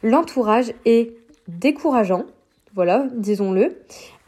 L'entourage 0.02 0.72
est 0.86 1.14
décourageant. 1.46 2.24
Voilà, 2.74 3.06
disons-le. 3.12 3.82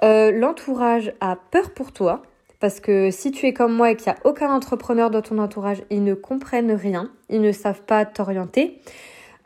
Euh, 0.05 0.33
l'entourage 0.33 1.15
a 1.21 1.37
peur 1.51 1.73
pour 1.73 1.93
toi. 1.93 2.23
Parce 2.63 2.79
que 2.79 3.11
si 3.11 3.33
tu 3.33 3.47
es 3.47 3.53
comme 3.53 3.75
moi 3.75 3.91
et 3.91 3.97
qu'il 3.97 4.13
n'y 4.13 4.17
a 4.17 4.21
aucun 4.23 4.49
entrepreneur 4.49 5.11
dans 5.11 5.21
ton 5.21 5.39
entourage, 5.39 5.83
ils 5.91 6.05
ne 6.05 6.15
comprennent 6.15 6.71
rien, 6.71 7.11
ils 7.29 7.41
ne 7.41 7.51
savent 7.51 7.83
pas 7.83 8.05
t'orienter. 8.05 8.79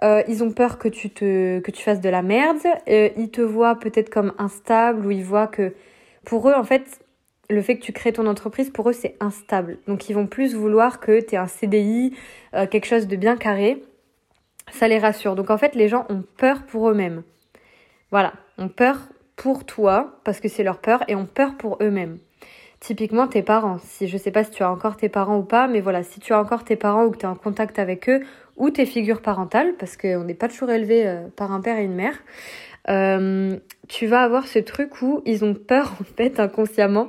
Euh, 0.05 0.23
ils 0.29 0.45
ont 0.45 0.51
peur 0.51 0.77
que 0.77 0.87
tu, 0.87 1.09
te, 1.09 1.61
que 1.61 1.71
tu 1.71 1.83
fasses 1.83 2.03
de 2.03 2.11
la 2.11 2.21
merde. 2.21 2.59
Euh, 2.91 3.09
ils 3.17 3.31
te 3.31 3.41
voient 3.41 3.77
peut-être 3.77 4.11
comme 4.11 4.35
instable 4.37 5.07
ou 5.07 5.11
ils 5.11 5.25
voient 5.25 5.47
que 5.47 5.75
pour 6.27 6.51
eux, 6.51 6.53
en 6.53 6.63
fait, 6.63 7.01
le 7.49 7.63
fait 7.63 7.79
que 7.79 7.83
tu 7.83 7.95
crées 7.95 8.13
ton 8.13 8.27
entreprise, 8.27 8.69
pour 8.69 8.91
eux, 8.91 8.93
c'est 8.93 9.17
instable. 9.21 9.79
Donc 9.89 10.11
ils 10.11 10.13
vont 10.13 10.27
plus 10.27 10.55
vouloir 10.55 11.01
que 11.01 11.19
tu 11.23 11.37
aies 11.37 11.39
un 11.39 11.47
CDI, 11.47 12.15
euh, 12.53 12.67
quelque 12.67 12.85
chose 12.85 13.07
de 13.07 13.17
bien 13.17 13.39
carré. 13.39 13.83
Ça 14.73 14.89
les 14.89 14.99
rassure. 14.99 15.37
Donc 15.37 15.49
en 15.49 15.57
fait, 15.57 15.75
les 15.75 15.89
gens 15.89 16.05
ont 16.11 16.23
peur 16.37 16.65
pour 16.65 16.91
eux-mêmes. 16.91 17.23
Voilà, 18.11 18.35
ont 18.59 18.69
peur 18.69 19.09
pour 19.37 19.65
toi, 19.65 20.21
parce 20.23 20.39
que 20.39 20.49
c'est 20.49 20.65
leur 20.65 20.83
peur, 20.83 21.03
et 21.09 21.15
ont 21.15 21.25
peur 21.25 21.57
pour 21.57 21.79
eux-mêmes. 21.81 22.19
Typiquement 22.81 23.27
tes 23.27 23.43
parents, 23.43 23.79
si 23.79 24.07
je 24.07 24.19
sais 24.19 24.31
pas 24.31 24.45
si 24.45 24.51
tu 24.51 24.63
as 24.63 24.71
encore 24.71 24.97
tes 24.97 25.09
parents 25.09 25.39
ou 25.39 25.43
pas, 25.43 25.67
mais 25.67 25.81
voilà, 25.81 26.03
si 26.03 26.21
tu 26.21 26.35
as 26.35 26.41
encore 26.41 26.63
tes 26.63 26.77
parents 26.77 27.05
ou 27.05 27.11
que 27.11 27.17
tu 27.17 27.25
es 27.25 27.29
en 27.29 27.35
contact 27.35 27.79
avec 27.79 28.09
eux, 28.09 28.21
ou 28.57 28.71
tes 28.71 28.87
figures 28.87 29.23
parentales, 29.23 29.75
parce 29.79 29.97
qu'on 29.97 30.25
n'est 30.25 30.35
pas 30.35 30.49
toujours 30.49 30.71
élevé 30.71 31.07
euh, 31.07 31.27
par 31.37 31.53
un 31.53 31.61
père 31.61 31.79
et 31.79 31.85
une 31.85 31.95
mère, 31.95 32.15
euh, 32.89 33.57
tu 33.89 34.07
vas 34.07 34.23
avoir 34.23 34.47
ce 34.47 34.59
truc 34.59 35.03
où 35.03 35.23
ils 35.25 35.45
ont 35.45 35.55
peur 35.55 35.95
en 36.01 36.05
fait 36.05 36.39
inconsciemment 36.39 37.09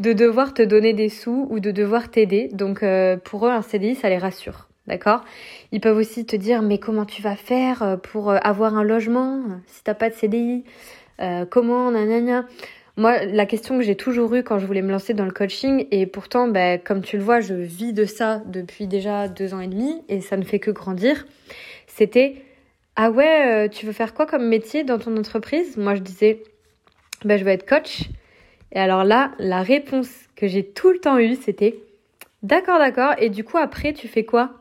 de 0.00 0.12
devoir 0.12 0.54
te 0.54 0.62
donner 0.62 0.92
des 0.92 1.08
sous 1.08 1.46
ou 1.50 1.60
de 1.60 1.70
devoir 1.70 2.10
t'aider. 2.10 2.48
Donc 2.52 2.82
euh, 2.82 3.16
pour 3.16 3.46
eux, 3.46 3.50
un 3.50 3.62
CDI, 3.62 3.94
ça 3.96 4.08
les 4.08 4.18
rassure. 4.18 4.68
D'accord? 4.86 5.22
Ils 5.72 5.80
peuvent 5.80 5.96
aussi 5.96 6.24
te 6.26 6.36
dire 6.36 6.62
mais 6.62 6.78
comment 6.78 7.04
tu 7.04 7.20
vas 7.20 7.34
faire 7.34 7.98
pour 8.04 8.30
avoir 8.30 8.76
un 8.76 8.84
logement 8.84 9.42
si 9.66 9.82
t'as 9.82 9.94
pas 9.94 10.10
de 10.10 10.14
CDI 10.14 10.62
Comment? 11.50 11.90
Nanana 11.90 12.44
moi, 12.96 13.24
la 13.24 13.46
question 13.46 13.78
que 13.78 13.84
j'ai 13.84 13.96
toujours 13.96 14.34
eue 14.34 14.42
quand 14.42 14.58
je 14.58 14.66
voulais 14.66 14.82
me 14.82 14.90
lancer 14.90 15.14
dans 15.14 15.24
le 15.24 15.30
coaching, 15.30 15.86
et 15.90 16.06
pourtant, 16.06 16.48
ben, 16.48 16.80
comme 16.80 17.02
tu 17.02 17.16
le 17.16 17.22
vois, 17.22 17.40
je 17.40 17.54
vis 17.54 17.92
de 17.92 18.04
ça 18.04 18.42
depuis 18.46 18.86
déjà 18.86 19.28
deux 19.28 19.54
ans 19.54 19.60
et 19.60 19.68
demi, 19.68 20.02
et 20.08 20.20
ça 20.20 20.36
ne 20.36 20.44
fait 20.44 20.58
que 20.58 20.70
grandir, 20.70 21.26
c'était 21.86 22.42
Ah 22.96 23.10
ouais, 23.10 23.68
tu 23.68 23.86
veux 23.86 23.92
faire 23.92 24.14
quoi 24.14 24.26
comme 24.26 24.46
métier 24.46 24.84
dans 24.84 24.98
ton 24.98 25.16
entreprise? 25.16 25.76
Moi, 25.76 25.94
je 25.94 26.00
disais 26.00 26.42
ben, 27.24 27.38
Je 27.38 27.44
veux 27.44 27.50
être 27.50 27.68
coach. 27.68 28.04
Et 28.72 28.78
alors 28.78 29.04
là, 29.04 29.32
la 29.38 29.62
réponse 29.62 30.10
que 30.34 30.46
j'ai 30.48 30.64
tout 30.64 30.90
le 30.90 30.98
temps 30.98 31.18
eue, 31.18 31.36
c'était 31.36 31.76
D'accord, 32.42 32.78
d'accord. 32.78 33.14
Et 33.18 33.30
du 33.30 33.44
coup, 33.44 33.58
après, 33.58 33.92
tu 33.92 34.08
fais 34.08 34.24
quoi? 34.24 34.52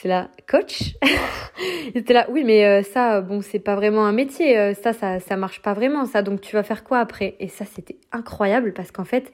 J'étais 0.00 0.08
là, 0.08 0.30
coach 0.48 0.94
J'étais 1.94 2.14
là, 2.14 2.26
oui, 2.30 2.42
mais 2.42 2.64
euh, 2.64 2.82
ça, 2.82 3.20
bon, 3.20 3.42
c'est 3.42 3.58
pas 3.58 3.74
vraiment 3.74 4.06
un 4.06 4.12
métier. 4.12 4.58
Euh, 4.58 4.72
ça, 4.72 4.94
ça, 4.94 5.20
ça 5.20 5.36
marche 5.36 5.60
pas 5.60 5.74
vraiment, 5.74 6.06
ça. 6.06 6.22
Donc, 6.22 6.40
tu 6.40 6.56
vas 6.56 6.62
faire 6.62 6.84
quoi 6.84 7.00
après? 7.00 7.36
Et 7.38 7.48
ça, 7.48 7.66
c'était 7.66 7.96
incroyable 8.10 8.72
parce 8.72 8.92
qu'en 8.92 9.04
fait, 9.04 9.30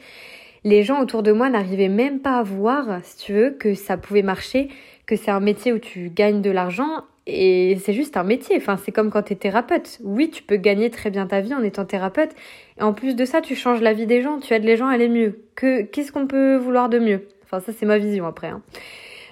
les 0.65 0.83
gens 0.83 1.01
autour 1.01 1.23
de 1.23 1.31
moi 1.31 1.51
n'arrivaient 1.51 1.87
même 1.87 2.19
pas 2.19 2.39
à 2.39 2.43
voir, 2.43 2.99
si 3.05 3.17
tu 3.17 3.33
veux, 3.33 3.51
que 3.51 3.75
ça 3.75 3.97
pouvait 3.97 4.23
marcher, 4.23 4.67
que 5.07 5.15
c'est 5.15 5.31
un 5.31 5.39
métier 5.39 5.73
où 5.73 5.79
tu 5.79 6.11
gagnes 6.11 6.43
de 6.43 6.51
l'argent 6.51 7.05
et 7.29 7.79
c'est 7.85 7.93
juste 7.93 8.17
un 8.17 8.25
métier. 8.25 8.57
Enfin, 8.57 8.77
c'est 8.77 8.91
comme 8.91 9.13
quand 9.13 9.23
tu 9.23 9.35
es 9.35 9.37
thérapeute. 9.37 10.01
Oui, 10.03 10.31
tu 10.31 10.43
peux 10.43 10.57
gagner 10.57 10.91
très 10.91 11.11
bien 11.11 11.29
ta 11.29 11.43
vie 11.43 11.55
en 11.55 11.63
étant 11.63 11.85
thérapeute. 11.85 12.33
Et 12.81 12.83
en 12.83 12.93
plus 12.93 13.15
de 13.15 13.25
ça, 13.25 13.41
tu 13.41 13.55
changes 13.55 13.83
la 13.83 13.93
vie 13.93 14.07
des 14.07 14.21
gens. 14.21 14.41
Tu 14.41 14.53
aides 14.53 14.65
les 14.65 14.77
gens 14.77 14.89
à 14.89 14.95
aller 14.95 15.09
mieux. 15.09 15.45
Que, 15.55 15.83
qu'est-ce 15.83 16.11
qu'on 16.11 16.27
peut 16.27 16.57
vouloir 16.57 16.89
de 16.89 16.99
mieux? 16.99 17.29
Enfin, 17.45 17.61
ça, 17.61 17.71
c'est 17.73 17.87
ma 17.87 17.99
vision 17.99 18.27
après. 18.27 18.49
Hein. 18.49 18.63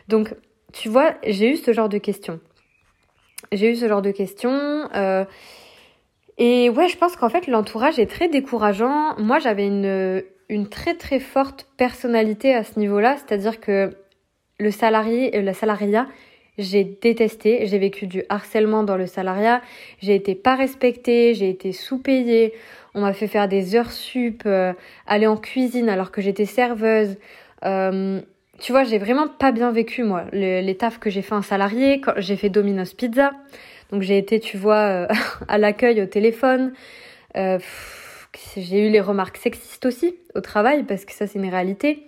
Donc, 0.07 0.33
tu 0.75 0.89
vois, 0.89 1.15
j'ai 1.25 1.53
eu 1.53 1.57
ce 1.57 1.73
genre 1.73 1.89
de 1.89 1.99
questions. 1.99 2.41
J'ai 3.53 3.71
eu 3.71 3.77
ce 3.77 3.87
genre 3.89 4.03
de 4.03 4.11
questions. 4.11 4.89
Euh, 4.95 5.25
et 6.37 6.69
ouais, 6.69 6.89
je 6.89 6.97
pense 6.97 7.15
qu'en 7.17 7.29
fait, 7.29 7.47
l'entourage 7.47 7.99
est 7.99 8.11
très 8.11 8.29
décourageant. 8.29 9.15
Moi, 9.19 9.39
j'avais 9.39 9.67
une, 9.67 10.25
une 10.49 10.69
très 10.69 10.95
très 10.95 11.21
forte 11.21 11.69
personnalité 11.77 12.53
à 12.53 12.65
ce 12.65 12.79
niveau-là. 12.81 13.17
C'est-à-dire 13.17 13.61
que 13.61 13.97
le 14.59 14.71
salarié, 14.73 15.41
la 15.43 15.55
salariat, 15.55 16.09
j'ai 16.59 16.85
détesté, 16.85 17.67
j'ai 17.67 17.79
vécu 17.79 18.07
du 18.07 18.25
harcèlement 18.29 18.83
dans 18.83 18.97
le 18.97 19.07
salariat, 19.07 19.61
j'ai 20.01 20.15
été 20.15 20.35
pas 20.35 20.55
respectée, 20.55 21.35
j'ai 21.35 21.51
été 21.51 21.73
sous-payée, 21.73 22.53
on 22.95 23.01
m'a 23.01 23.13
fait 23.13 23.27
faire 23.27 23.49
des 23.49 23.75
heures 23.75 23.91
sup, 23.91 24.43
euh, 24.47 24.73
aller 25.07 25.27
en 25.27 25.37
cuisine 25.37 25.89
alors 25.89 26.13
que 26.13 26.21
j'étais 26.21 26.45
serveuse. 26.45 27.17
Euh, 27.65 28.21
tu 28.65 28.73
vois, 28.73 28.85
j'ai 28.85 28.97
vraiment 28.97 29.29
pas 29.29 29.53
bien 29.53 29.71
vécu 29.73 30.05
moi 30.05 30.25
les 30.33 30.75
tafs 30.75 30.99
que 30.99 31.11
j'ai 31.11 31.21
fait 31.21 31.35
en 31.35 31.43
salarié, 31.43 32.01
j'ai 32.17 32.35
fait 32.35 32.49
Domino's 32.49 32.95
Pizza. 32.95 33.33
Donc 33.93 34.01
j'ai 34.01 34.17
été, 34.17 34.41
tu 34.41 34.57
vois, 34.57 34.77
euh, 34.77 35.07
à 35.49 35.59
l'accueil 35.59 36.01
au 36.01 36.07
téléphone. 36.07 36.73
j'ai 37.35 38.87
eu 38.87 38.89
les 38.89 39.01
remarques 39.03 39.37
sexistes 39.37 39.85
aussi 39.85 40.17
au 40.35 40.41
travail 40.41 40.85
parce 40.85 41.05
que 41.05 41.13
ça 41.13 41.27
c'est 41.27 41.39
une 41.39 41.51
réalité. 41.51 42.05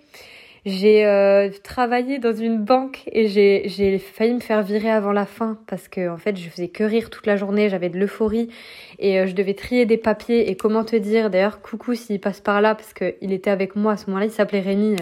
J'ai 0.65 1.05
euh, 1.05 1.51
travaillé 1.63 2.17
dans 2.17 2.33
une 2.33 2.57
banque 2.57 3.03
et 3.11 3.27
j'ai 3.27 3.99
failli 3.99 4.33
me 4.33 4.39
faire 4.39 4.63
virer 4.63 4.89
avant 4.89 5.11
la 5.11 5.27
fin 5.27 5.59
parce 5.67 5.87
que 5.87 6.09
en 6.09 6.17
fait 6.17 6.37
je 6.37 6.49
faisais 6.49 6.69
que 6.69 6.83
rire 6.83 7.11
toute 7.11 7.27
la 7.27 7.35
journée, 7.35 7.69
j'avais 7.69 7.89
de 7.89 7.99
l'euphorie 7.99 8.49
et 8.97 9.19
euh, 9.19 9.27
je 9.27 9.33
devais 9.33 9.53
trier 9.53 9.85
des 9.85 9.97
papiers 9.97 10.49
et 10.49 10.57
comment 10.57 10.83
te 10.83 10.95
dire 10.95 11.29
d'ailleurs 11.29 11.61
coucou 11.61 11.93
s'il 11.93 12.19
passe 12.19 12.41
par 12.41 12.61
là 12.61 12.73
parce 12.73 12.95
qu'il 12.95 13.31
était 13.31 13.51
avec 13.51 13.75
moi 13.75 13.91
à 13.91 13.97
ce 13.97 14.07
moment-là, 14.07 14.25
il 14.25 14.31
s'appelait 14.31 14.61
Rémi. 14.61 14.95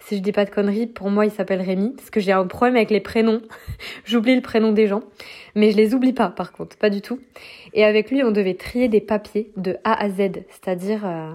Si 0.00 0.16
je 0.16 0.22
dis 0.22 0.32
pas 0.32 0.44
de 0.44 0.50
conneries, 0.50 0.86
pour 0.86 1.10
moi 1.10 1.26
il 1.26 1.30
s'appelle 1.30 1.60
Rémi 1.60 1.92
parce 1.96 2.10
que 2.10 2.20
j'ai 2.20 2.32
un 2.32 2.46
problème 2.46 2.76
avec 2.76 2.90
les 2.90 3.00
prénoms. 3.00 3.42
J'oublie 4.04 4.34
le 4.34 4.40
prénom 4.40 4.72
des 4.72 4.86
gens, 4.86 5.02
mais 5.54 5.70
je 5.70 5.76
les 5.76 5.94
oublie 5.94 6.12
pas 6.12 6.28
par 6.28 6.52
contre, 6.52 6.76
pas 6.76 6.90
du 6.90 7.00
tout. 7.00 7.20
Et 7.74 7.84
avec 7.84 8.10
lui 8.10 8.22
on 8.24 8.30
devait 8.30 8.54
trier 8.54 8.88
des 8.88 9.00
papiers 9.00 9.52
de 9.56 9.76
A 9.84 10.02
à 10.02 10.08
Z, 10.08 10.42
c'est-à-dire 10.48 11.06
euh, 11.06 11.32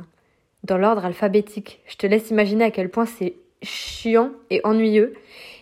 dans 0.64 0.78
l'ordre 0.78 1.06
alphabétique. 1.06 1.82
Je 1.86 1.96
te 1.96 2.08
laisse 2.08 2.32
imaginer 2.32 2.66
à 2.66 2.72
quel 2.72 2.90
point 2.90 3.06
c'est 3.06 3.36
chiant 3.62 4.32
et 4.50 4.62
ennuyeux. 4.64 5.14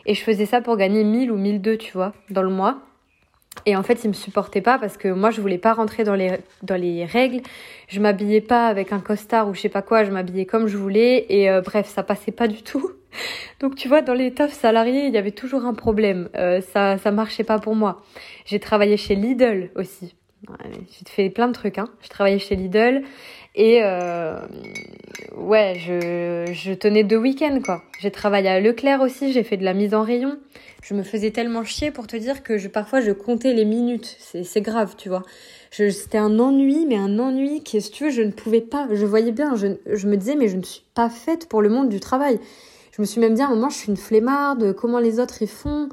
Et 0.05 0.15
je 0.15 0.21
faisais 0.21 0.45
ça 0.45 0.61
pour 0.61 0.77
gagner 0.77 1.03
1000 1.03 1.31
ou 1.31 1.37
1002, 1.37 1.77
tu 1.77 1.93
vois, 1.93 2.13
dans 2.29 2.41
le 2.41 2.49
mois. 2.49 2.81
Et 3.65 3.75
en 3.75 3.83
fait, 3.83 4.03
il 4.03 4.09
me 4.09 4.13
supportait 4.13 4.61
pas 4.61 4.77
parce 4.77 4.97
que 4.97 5.07
moi, 5.07 5.31
je 5.31 5.39
voulais 5.39 5.57
pas 5.57 5.73
rentrer 5.73 6.03
dans 6.03 6.15
les, 6.15 6.37
dans 6.63 6.75
les 6.75 7.05
règles. 7.05 7.41
Je 7.87 7.99
m'habillais 7.99 8.41
pas 8.41 8.67
avec 8.67 8.91
un 8.91 8.99
costard 8.99 9.47
ou 9.47 9.53
je 9.53 9.61
sais 9.61 9.69
pas 9.69 9.81
quoi, 9.81 10.03
je 10.03 10.11
m'habillais 10.11 10.45
comme 10.45 10.67
je 10.67 10.77
voulais. 10.77 11.25
Et 11.29 11.49
euh, 11.49 11.61
bref, 11.61 11.87
ça 11.87 12.03
passait 12.03 12.31
pas 12.31 12.47
du 12.47 12.61
tout. 12.63 12.91
Donc, 13.59 13.75
tu 13.75 13.87
vois, 13.87 14.01
dans 14.01 14.13
les 14.13 14.33
tafs 14.33 14.53
salariés, 14.53 15.05
il 15.05 15.13
y 15.13 15.17
avait 15.17 15.31
toujours 15.31 15.65
un 15.65 15.73
problème. 15.73 16.29
Euh, 16.35 16.61
ça, 16.61 16.97
ça 16.97 17.11
marchait 17.11 17.43
pas 17.43 17.59
pour 17.59 17.75
moi. 17.75 18.01
J'ai 18.45 18.59
travaillé 18.59 18.97
chez 18.97 19.15
Lidl 19.15 19.69
aussi. 19.75 20.15
J'ai 20.65 21.05
fait 21.09 21.29
plein 21.29 21.47
de 21.47 21.53
trucs, 21.53 21.77
hein. 21.77 21.87
Je 22.01 22.09
travaillais 22.09 22.39
chez 22.39 22.55
Lidl. 22.55 23.03
Et 23.55 23.81
euh, 23.83 24.39
ouais, 25.37 25.75
je, 25.77 26.73
tenais 26.73 27.03
deux 27.03 27.17
week-ends 27.17 27.59
quoi. 27.63 27.83
J'ai 27.99 28.09
travaillé 28.09 28.49
à 28.49 28.59
Leclerc 28.59 29.01
aussi, 29.01 29.31
j'ai 29.31 29.43
fait 29.43 29.57
de 29.57 29.63
la 29.63 29.73
mise 29.73 29.93
en 29.93 30.03
rayon. 30.03 30.37
Je 30.81 30.95
me 30.95 31.03
faisais 31.03 31.31
tellement 31.31 31.63
chier 31.63 31.91
pour 31.91 32.07
te 32.07 32.17
dire 32.17 32.43
que 32.43 32.67
parfois 32.67 32.99
je 32.99 33.11
comptais 33.11 33.53
les 33.53 33.65
minutes. 33.65 34.17
C'est 34.19 34.61
grave, 34.61 34.95
tu 34.97 35.07
vois. 35.07 35.23
C'était 35.71 36.17
un 36.17 36.39
ennui, 36.39 36.85
mais 36.87 36.97
un 36.97 37.19
ennui 37.19 37.63
qui, 37.63 37.81
si 37.81 37.91
tu 37.91 38.05
veux, 38.05 38.09
je 38.09 38.21
ne 38.21 38.31
pouvais 38.31 38.61
pas. 38.61 38.87
Je 38.91 39.05
voyais 39.05 39.31
bien, 39.31 39.55
je, 39.55 39.67
me 40.07 40.15
disais, 40.17 40.35
mais 40.35 40.47
je 40.47 40.57
ne 40.57 40.63
suis 40.63 40.83
pas 40.93 41.09
faite 41.09 41.47
pour 41.47 41.61
le 41.61 41.69
monde 41.69 41.89
du 41.89 41.99
travail. 41.99 42.39
Je 42.91 43.01
me 43.01 43.05
suis 43.05 43.21
même 43.21 43.33
dit 43.33 43.41
à 43.41 43.47
un 43.47 43.49
moment, 43.49 43.69
je 43.69 43.77
suis 43.77 43.89
une 43.89 43.97
flemmarde, 43.97 44.73
comment 44.73 44.99
les 44.99 45.19
autres 45.19 45.41
y 45.41 45.47
font, 45.47 45.89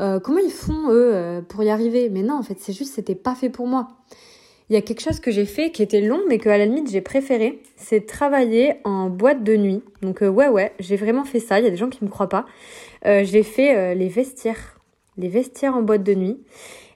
euh, 0.00 0.18
comment 0.18 0.40
ils 0.40 0.50
font 0.50 0.90
eux 0.90 1.14
euh, 1.14 1.42
pour 1.42 1.62
y 1.62 1.70
arriver? 1.70 2.08
Mais 2.08 2.22
non, 2.22 2.34
en 2.34 2.42
fait, 2.42 2.56
c'est 2.58 2.72
juste, 2.72 2.94
c'était 2.94 3.14
pas 3.14 3.34
fait 3.34 3.50
pour 3.50 3.66
moi 3.66 3.88
il 4.70 4.74
y 4.74 4.76
a 4.76 4.82
quelque 4.82 5.00
chose 5.00 5.18
que 5.18 5.32
j'ai 5.32 5.46
fait 5.46 5.72
qui 5.72 5.82
était 5.82 6.00
long, 6.00 6.20
mais 6.28 6.38
que 6.38 6.48
à 6.48 6.56
la 6.56 6.64
limite 6.64 6.88
j'ai 6.90 7.00
préféré, 7.00 7.60
c'est 7.76 8.06
travailler 8.06 8.74
en 8.84 9.10
boîte 9.10 9.42
de 9.42 9.56
nuit. 9.56 9.82
Donc 10.00 10.22
euh, 10.22 10.28
ouais 10.28 10.46
ouais, 10.46 10.72
j'ai 10.78 10.94
vraiment 10.94 11.24
fait 11.24 11.40
ça. 11.40 11.58
Il 11.58 11.64
y 11.64 11.66
a 11.66 11.70
des 11.70 11.76
gens 11.76 11.88
qui 11.88 12.04
me 12.04 12.08
croient 12.08 12.28
pas. 12.28 12.46
Euh, 13.04 13.24
j'ai 13.24 13.42
fait 13.42 13.76
euh, 13.76 13.94
les 13.94 14.08
vestiaires, 14.08 14.78
les 15.18 15.28
vestiaires 15.28 15.76
en 15.76 15.82
boîte 15.82 16.04
de 16.04 16.14
nuit. 16.14 16.38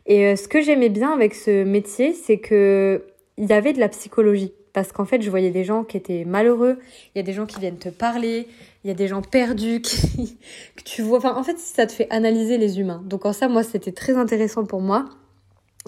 Et 0.06 0.36
ce 0.36 0.46
que 0.46 0.60
j'aimais 0.60 0.90
bien 0.90 1.12
avec 1.12 1.34
ce 1.34 1.64
métier, 1.64 2.12
c'est 2.12 2.38
que 2.38 3.02
il 3.38 3.46
y 3.46 3.52
avait 3.52 3.72
de 3.72 3.80
la 3.80 3.88
psychologie. 3.88 4.52
Parce 4.72 4.92
qu'en 4.92 5.04
fait, 5.04 5.22
je 5.22 5.30
voyais 5.30 5.50
des 5.50 5.64
gens 5.64 5.82
qui 5.82 5.96
étaient 5.96 6.24
malheureux, 6.24 6.78
il 7.14 7.18
y 7.18 7.20
a 7.20 7.22
des 7.22 7.32
gens 7.32 7.46
qui 7.46 7.58
viennent 7.58 7.78
te 7.78 7.88
parler, 7.88 8.46
il 8.84 8.88
y 8.88 8.90
a 8.90 8.94
des 8.94 9.08
gens 9.08 9.22
perdus 9.22 9.80
que 10.76 10.82
tu 10.84 11.02
vois. 11.02 11.18
Enfin, 11.18 11.34
en 11.36 11.42
fait, 11.42 11.58
ça 11.58 11.86
te 11.86 11.92
fait 11.92 12.06
analyser 12.10 12.58
les 12.58 12.78
humains. 12.78 13.02
Donc 13.06 13.24
en 13.24 13.32
ça, 13.32 13.48
moi, 13.48 13.62
c'était 13.62 13.92
très 13.92 14.16
intéressant 14.16 14.64
pour 14.64 14.80
moi. 14.80 15.06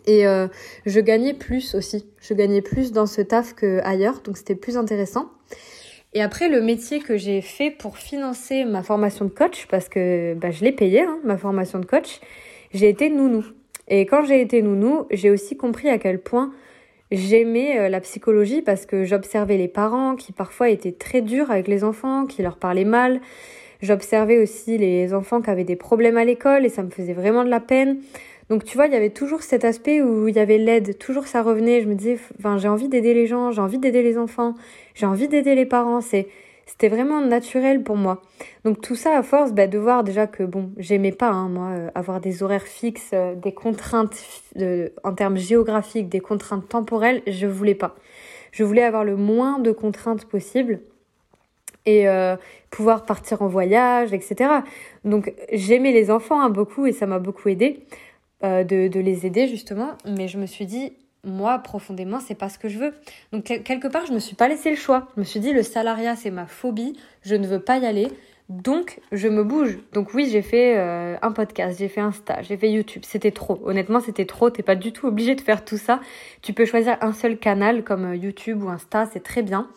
Et 0.06 0.26
euh, 0.26 0.48
je 0.84 1.00
gagnais 1.00 1.34
plus 1.34 1.74
aussi. 1.74 2.06
Je 2.20 2.34
gagnais 2.34 2.62
plus 2.62 2.92
dans 2.92 3.06
ce 3.06 3.22
taf 3.22 3.54
qu'ailleurs, 3.54 4.20
donc 4.20 4.36
c'était 4.36 4.54
plus 4.54 4.76
intéressant. 4.76 5.30
Et 6.14 6.22
après, 6.22 6.48
le 6.48 6.60
métier 6.60 7.00
que 7.00 7.16
j'ai 7.16 7.40
fait 7.40 7.70
pour 7.70 7.98
financer 7.98 8.64
ma 8.64 8.82
formation 8.82 9.24
de 9.24 9.30
coach, 9.30 9.66
parce 9.70 9.88
que 9.88 10.34
bah, 10.34 10.50
je 10.50 10.64
l'ai 10.64 10.72
payé, 10.72 11.02
hein, 11.02 11.18
ma 11.24 11.36
formation 11.36 11.78
de 11.78 11.86
coach, 11.86 12.20
j'ai 12.72 12.88
été 12.88 13.10
nounou. 13.10 13.44
Et 13.88 14.06
quand 14.06 14.24
j'ai 14.24 14.40
été 14.40 14.62
nounou, 14.62 15.06
j'ai 15.10 15.30
aussi 15.30 15.56
compris 15.56 15.88
à 15.88 15.98
quel 15.98 16.20
point 16.20 16.52
j'aimais 17.10 17.78
euh, 17.78 17.88
la 17.88 18.00
psychologie 18.00 18.62
parce 18.62 18.86
que 18.86 19.04
j'observais 19.04 19.56
les 19.56 19.68
parents 19.68 20.16
qui 20.16 20.32
parfois 20.32 20.70
étaient 20.70 20.92
très 20.92 21.20
durs 21.20 21.50
avec 21.50 21.68
les 21.68 21.84
enfants, 21.84 22.26
qui 22.26 22.42
leur 22.42 22.56
parlaient 22.56 22.84
mal. 22.84 23.20
J'observais 23.82 24.38
aussi 24.38 24.78
les 24.78 25.12
enfants 25.12 25.42
qui 25.42 25.50
avaient 25.50 25.64
des 25.64 25.76
problèmes 25.76 26.16
à 26.16 26.24
l'école 26.24 26.64
et 26.64 26.68
ça 26.68 26.82
me 26.82 26.90
faisait 26.90 27.12
vraiment 27.12 27.44
de 27.44 27.50
la 27.50 27.60
peine. 27.60 27.98
Donc 28.48 28.64
tu 28.64 28.76
vois, 28.76 28.86
il 28.86 28.92
y 28.92 28.96
avait 28.96 29.10
toujours 29.10 29.42
cet 29.42 29.64
aspect 29.64 30.00
où 30.02 30.28
il 30.28 30.36
y 30.36 30.38
avait 30.38 30.58
l'aide, 30.58 30.98
toujours 30.98 31.26
ça 31.26 31.42
revenait. 31.42 31.82
Je 31.82 31.88
me 31.88 31.94
disais, 31.94 32.18
enfin, 32.38 32.58
j'ai 32.58 32.68
envie 32.68 32.88
d'aider 32.88 33.12
les 33.12 33.26
gens, 33.26 33.50
j'ai 33.50 33.60
envie 33.60 33.78
d'aider 33.78 34.02
les 34.02 34.18
enfants, 34.18 34.54
j'ai 34.94 35.06
envie 35.06 35.28
d'aider 35.28 35.54
les 35.54 35.66
parents. 35.66 36.00
C'est 36.00 36.28
c'était 36.66 36.88
vraiment 36.88 37.20
naturel 37.20 37.82
pour 37.82 37.96
moi. 37.96 38.22
Donc 38.64 38.80
tout 38.80 38.96
ça 38.96 39.16
à 39.16 39.22
force 39.22 39.52
bah, 39.52 39.68
de 39.68 39.78
voir 39.78 40.02
déjà 40.02 40.26
que 40.26 40.42
bon, 40.42 40.72
j'aimais 40.76 41.12
pas 41.12 41.30
hein, 41.30 41.48
moi 41.48 41.68
euh, 41.70 41.90
avoir 41.94 42.20
des 42.20 42.42
horaires 42.42 42.66
fixes, 42.66 43.10
euh, 43.14 43.34
des 43.34 43.52
contraintes 43.52 44.16
en 45.04 45.12
termes 45.12 45.36
géographiques, 45.36 46.08
des 46.08 46.20
contraintes 46.20 46.68
temporelles, 46.68 47.22
je 47.26 47.46
voulais 47.46 47.76
pas. 47.76 47.94
je 48.50 48.64
voulais 48.64 48.82
avoir 48.82 49.04
le 49.04 49.16
moins 49.16 49.60
de 49.60 49.70
contraintes 49.70 50.24
possible 50.24 50.80
et 51.86 52.08
euh, 52.08 52.36
pouvoir 52.70 53.04
partir 53.06 53.42
en 53.42 53.46
voyage, 53.46 54.12
etc. 54.12 54.50
Donc 55.04 55.32
j'aimais 55.52 55.92
les 55.92 56.10
enfants 56.10 56.40
hein, 56.40 56.50
beaucoup 56.50 56.86
et 56.86 56.92
ça 56.92 57.06
m'a 57.06 57.20
beaucoup 57.20 57.48
aidé 57.48 57.80
euh, 58.44 58.64
de, 58.64 59.00
les 59.00 59.26
aider 59.26 59.48
justement, 59.48 59.92
mais 60.06 60.28
je 60.28 60.38
me 60.38 60.46
suis 60.46 60.66
dit, 60.66 60.92
moi 61.24 61.58
profondément, 61.58 62.20
c'est 62.20 62.34
pas 62.34 62.48
ce 62.48 62.58
que 62.58 62.68
je 62.68 62.78
veux. 62.78 62.94
Donc 63.32 63.44
quelque 63.44 63.88
part, 63.88 64.06
je 64.06 64.12
me 64.12 64.18
suis 64.18 64.36
pas 64.36 64.48
laissé 64.48 64.70
le 64.70 64.76
choix. 64.76 65.08
Je 65.16 65.20
me 65.20 65.24
suis 65.24 65.40
dit, 65.40 65.52
le 65.52 65.62
salariat, 65.62 66.16
c'est 66.16 66.30
ma 66.30 66.46
phobie, 66.46 66.96
je 67.22 67.34
ne 67.34 67.46
veux 67.46 67.60
pas 67.60 67.78
y 67.78 67.86
aller. 67.86 68.08
Donc, 68.48 69.00
je 69.10 69.26
me 69.26 69.42
bouge. 69.42 69.78
Donc 69.92 70.14
oui, 70.14 70.28
j'ai 70.30 70.42
fait 70.42 70.78
euh, 70.78 71.16
un 71.20 71.32
podcast, 71.32 71.80
j'ai 71.80 71.88
fait 71.88 72.00
un 72.00 72.12
stage, 72.12 72.46
j'ai 72.46 72.56
fait 72.56 72.70
YouTube. 72.70 73.02
C'était 73.04 73.32
trop. 73.32 73.60
Honnêtement, 73.64 73.98
c'était 73.98 74.24
trop. 74.24 74.50
T'es 74.50 74.62
pas 74.62 74.76
du 74.76 74.92
tout 74.92 75.08
obligé 75.08 75.34
de 75.34 75.40
faire 75.40 75.64
tout 75.64 75.78
ça. 75.78 76.00
Tu 76.42 76.52
peux 76.52 76.64
choisir 76.64 76.96
un 77.00 77.12
seul 77.12 77.38
canal 77.38 77.82
comme 77.82 78.14
YouTube 78.14 78.62
ou 78.62 78.68
Insta, 78.68 79.06
c'est 79.12 79.22
très 79.22 79.42
bien. 79.42 79.68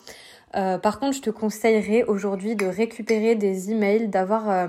Euh, 0.56 0.78
par 0.78 0.98
contre, 0.98 1.16
je 1.16 1.22
te 1.22 1.30
conseillerais 1.30 2.04
aujourd'hui 2.04 2.56
de 2.56 2.66
récupérer 2.66 3.34
des 3.34 3.70
emails, 3.70 4.08
d'avoir, 4.08 4.50
euh, 4.50 4.66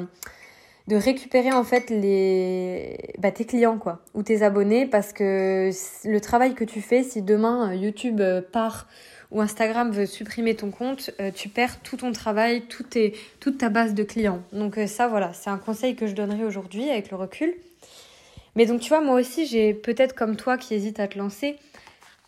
de 0.87 0.95
récupérer 0.95 1.51
en 1.51 1.63
fait 1.63 1.89
les, 1.89 2.97
bah, 3.19 3.31
tes 3.31 3.45
clients 3.45 3.77
quoi, 3.77 4.01
ou 4.13 4.23
tes 4.23 4.43
abonnés, 4.43 4.85
parce 4.85 5.13
que 5.13 5.69
le 6.05 6.21
travail 6.21 6.53
que 6.53 6.63
tu 6.63 6.81
fais, 6.81 7.03
si 7.03 7.21
demain 7.21 7.71
euh, 7.71 7.75
YouTube 7.75 8.21
part 8.51 8.87
ou 9.31 9.39
Instagram 9.39 9.91
veut 9.91 10.05
supprimer 10.05 10.55
ton 10.55 10.71
compte, 10.71 11.11
tu 11.35 11.47
perds 11.47 11.79
tout 11.79 11.95
ton 11.95 12.11
travail, 12.11 12.63
tout 12.63 12.83
tes, 12.83 13.13
toute 13.39 13.57
ta 13.57 13.69
base 13.69 13.93
de 13.93 14.03
clients. 14.03 14.41
Donc 14.51 14.77
ça, 14.87 15.07
voilà, 15.07 15.31
c'est 15.31 15.49
un 15.49 15.57
conseil 15.57 15.95
que 15.95 16.05
je 16.05 16.13
donnerai 16.13 16.43
aujourd'hui 16.43 16.89
avec 16.89 17.11
le 17.11 17.15
recul. 17.15 17.53
Mais 18.55 18.65
donc 18.65 18.81
tu 18.81 18.89
vois, 18.89 19.01
moi 19.01 19.15
aussi, 19.15 19.45
j'ai 19.45 19.73
peut-être 19.73 20.15
comme 20.15 20.35
toi 20.35 20.57
qui 20.57 20.73
hésite 20.73 20.99
à 20.99 21.07
te 21.07 21.17
lancer. 21.17 21.55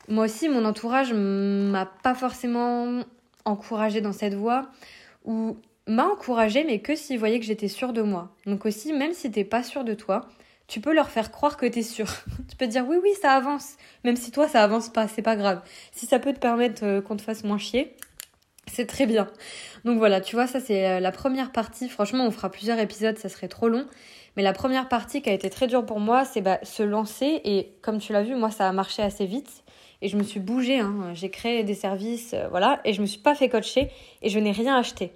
Moi 0.08 0.26
aussi, 0.26 0.50
mon 0.50 0.66
entourage 0.66 1.14
m'a 1.14 1.86
pas 1.86 2.14
forcément 2.14 3.04
encouragé 3.46 4.02
dans 4.02 4.14
cette 4.14 4.34
voie 4.34 4.68
ou 5.26 5.58
m'a 5.88 6.06
encouragé 6.06 6.64
mais 6.64 6.80
que 6.80 6.96
s'ils 6.96 7.20
voyaient 7.20 7.40
que 7.40 7.46
j'étais 7.46 7.68
sûre 7.68 7.94
de 7.94 8.02
moi. 8.02 8.36
Donc 8.46 8.66
aussi, 8.66 8.94
même 8.94 9.14
si 9.14 9.32
t'es 9.32 9.44
pas 9.44 9.64
sûr 9.64 9.84
de 9.84 9.94
toi, 9.94 10.28
tu 10.68 10.80
peux 10.80 10.94
leur 10.94 11.10
faire 11.10 11.32
croire 11.32 11.58
que 11.58 11.66
t'es 11.66 11.82
sûr. 11.82 12.08
tu 12.50 12.56
peux 12.56 12.68
dire 12.68 12.86
oui, 12.88 12.98
oui, 13.02 13.12
ça 13.22 13.34
avance. 13.34 13.76
Même 14.04 14.16
si 14.16 14.32
toi, 14.32 14.48
ça 14.48 14.64
avance 14.64 14.90
pas, 14.90 15.08
c'est 15.08 15.22
pas 15.22 15.36
grave. 15.36 15.62
Si 15.92 16.06
ça 16.06 16.20
peut 16.20 16.34
te 16.34 16.40
permettre 16.40 16.86
euh, 16.86 17.02
qu'on 17.02 17.18
te 17.18 17.22
fasse 17.22 17.44
moins 17.44 17.58
chier, 17.58 17.96
c'est 18.72 18.86
très 18.86 19.06
bien. 19.06 19.28
Donc 19.86 19.98
voilà, 19.98 20.22
tu 20.22 20.36
vois, 20.36 20.48
ça 20.48 20.60
c'est 20.60 20.88
euh, 20.88 21.00
la 21.00 21.12
première 21.12 21.52
partie. 21.52 21.90
Franchement, 21.90 22.26
on 22.26 22.32
fera 22.32 22.50
plusieurs 22.50 22.80
épisodes, 22.80 23.18
ça 23.18 23.30
serait 23.30 23.50
trop 23.50 23.68
long. 23.68 23.86
Mais 24.36 24.44
la 24.44 24.54
première 24.54 24.88
partie 24.88 25.22
qui 25.22 25.30
a 25.30 25.34
été 25.34 25.50
très 25.50 25.68
dure 25.68 25.86
pour 25.86 26.00
moi, 26.00 26.26
c'est 26.26 26.42
bah, 26.42 26.60
se 26.64 26.82
lancer. 26.82 27.42
Et 27.44 27.74
comme 27.82 28.00
tu 28.00 28.14
l'as 28.14 28.24
vu, 28.24 28.36
moi, 28.36 28.50
ça 28.50 28.68
a 28.68 28.72
marché 28.72 29.04
assez 29.04 29.26
vite 29.26 29.64
et 30.02 30.08
je 30.08 30.18
me 30.18 30.24
suis 30.24 30.40
bougée. 30.40 30.80
Hein. 30.80 31.12
J'ai 31.14 31.30
créé 31.30 31.64
des 31.64 31.74
services, 31.74 32.34
euh, 32.34 32.48
voilà, 32.50 32.80
et 32.86 32.94
je 32.94 33.02
me 33.02 33.08
suis 33.08 33.20
pas 33.20 33.36
fait 33.36 33.50
coacher 33.50 33.90
et 34.22 34.30
je 34.30 34.38
n'ai 34.38 34.52
rien 34.52 34.76
acheté. 34.78 35.14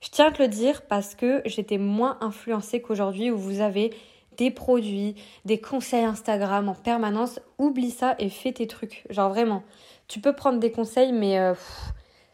Je 0.00 0.08
tiens 0.10 0.28
à 0.28 0.30
te 0.32 0.42
le 0.42 0.48
dire 0.48 0.82
parce 0.82 1.14
que 1.14 1.42
j'étais 1.44 1.78
moins 1.78 2.18
influencée 2.20 2.80
qu'aujourd'hui 2.80 3.30
où 3.30 3.36
vous 3.36 3.60
avez 3.60 3.90
des 4.36 4.50
produits, 4.50 5.14
des 5.44 5.60
conseils 5.60 6.04
Instagram 6.04 6.68
en 6.68 6.74
permanence. 6.74 7.40
Oublie 7.58 7.90
ça 7.90 8.14
et 8.18 8.30
fais 8.30 8.52
tes 8.52 8.66
trucs. 8.66 9.04
Genre 9.10 9.28
vraiment, 9.28 9.62
tu 10.08 10.20
peux 10.20 10.32
prendre 10.32 10.58
des 10.58 10.72
conseils, 10.72 11.12
mais 11.12 11.38
euh, 11.38 11.52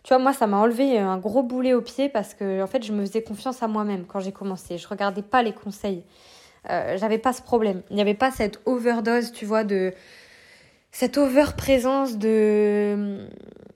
tu 0.05 0.15
vois, 0.15 0.19
moi, 0.19 0.33
ça 0.33 0.47
m'a 0.47 0.59
enlevé 0.59 0.99
un 0.99 1.19
gros 1.19 1.43
boulet 1.43 1.75
au 1.75 1.83
pied 1.83 2.09
parce 2.09 2.33
que 2.35 2.63
en 2.63 2.69
fait, 2.69 2.85
je 2.85 2.93
me 2.93 3.05
faisais 3.05 3.23
confiance 3.23 3.63
à 3.65 3.67
moi-même 3.67 4.05
quand 4.07 4.21
j'ai 4.21 4.31
commencé. 4.31 4.79
Je 4.79 4.87
regardais 4.87 5.23
pas 5.23 5.43
les 5.43 5.53
conseils. 5.53 6.05
Euh, 6.71 6.97
j'avais 6.97 7.19
pas 7.19 7.33
ce 7.33 7.43
problème. 7.43 7.83
Il 7.91 7.97
n'y 7.97 8.03
avait 8.03 8.15
pas 8.15 8.31
cette 8.31 8.61
overdose, 8.67 9.33
tu 9.33 9.45
vois, 9.45 9.65
de 9.65 9.93
cette 10.93 11.19
over-présence 11.19 12.19
de 12.19 13.27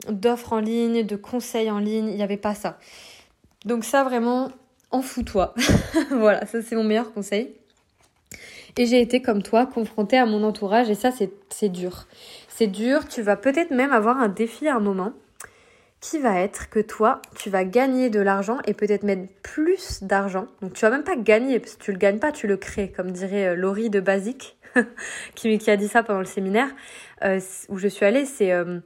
d'offres 0.09 0.55
en 0.55 0.61
ligne, 0.61 1.05
de 1.05 1.17
conseils 1.17 1.71
en 1.71 1.79
ligne, 1.79 2.09
il 2.09 2.17
n'y 2.17 2.23
avait 2.23 2.37
pas 2.37 2.55
ça. 2.55 2.79
Donc 3.65 3.85
ça 3.85 4.05
vraiment, 4.05 4.51
en 4.91 5.03
fous-toi. 5.03 5.55
voilà, 6.11 6.47
ça 6.47 6.63
c'est 6.63 6.77
mon 6.77 6.85
meilleur 6.85 7.13
conseil. 7.13 7.55
Et 8.77 8.87
j'ai 8.87 9.01
été 9.01 9.21
comme 9.21 9.43
toi 9.43 9.67
confrontée 9.67 10.17
à 10.17 10.27
mon 10.27 10.43
entourage 10.45 10.89
et 10.91 10.95
ça 10.95 11.11
c'est 11.11 11.69
dur. 11.69 12.07
C'est 12.49 12.69
dur, 12.69 13.09
tu 13.09 13.23
vas 13.23 13.37
peut-être 13.37 13.71
même 13.71 13.93
avoir 13.93 14.19
un 14.19 14.29
défi 14.29 14.69
à 14.69 14.77
un 14.77 14.81
moment 14.81 15.13
qui 16.01 16.19
va 16.19 16.41
être 16.41 16.71
que 16.71 16.81
toi, 16.81 17.21
tu 17.37 17.51
vas 17.51 17.65
gagner 17.65 18.09
de 18.09 18.21
l'argent 18.21 18.59
et 18.67 18.75
peut-être 18.75 19.03
mettre 19.03 19.29
plus 19.43 20.03
d'argent. 20.03 20.47
Donc 20.63 20.73
tu 20.73 20.81
vas 20.81 20.91
même 20.91 21.05
pas 21.05 21.17
gagner, 21.17 21.61
parce 21.61 21.75
que 21.75 21.85
tu 21.85 21.93
le 21.93 21.99
gagnes 21.99 22.19
pas, 22.19 22.33
tu 22.33 22.47
le 22.47 22.57
crées, 22.57 22.91
comme 22.91 23.11
dirait 23.11 23.49
euh, 23.49 23.55
Laurie 23.55 23.91
de 23.91 24.01
Basique, 24.01 24.57
qui, 25.35 25.71
a 25.71 25.77
dit 25.77 25.89
ça 25.89 26.03
pendant 26.03 26.21
le 26.21 26.25
séminaire 26.25 26.69
euh, 27.23 27.39
où 27.69 27.77
je 27.77 27.89
suis 27.89 28.07
allée, 28.07 28.25
c'est 28.25 28.53
euh, 28.53 28.81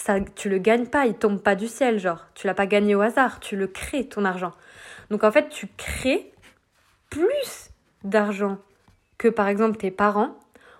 ça, 0.00 0.20
tu 0.20 0.48
le 0.48 0.58
gagnes 0.58 0.86
pas, 0.86 1.06
il 1.06 1.14
tombe 1.14 1.42
pas 1.42 1.54
du 1.54 1.68
ciel, 1.68 1.98
genre 1.98 2.26
tu 2.34 2.46
l'as 2.46 2.54
pas 2.54 2.66
gagné 2.66 2.94
au 2.94 3.00
hasard, 3.00 3.40
tu 3.40 3.56
le 3.56 3.66
crées 3.66 4.08
ton 4.08 4.24
argent. 4.24 4.52
Donc 5.10 5.24
en 5.24 5.32
fait, 5.32 5.48
tu 5.48 5.68
crées 5.76 6.32
plus 7.10 7.70
d'argent 8.04 8.58
que 9.16 9.28
par 9.28 9.48
exemple 9.48 9.76
tes 9.76 9.90
parents 9.90 10.38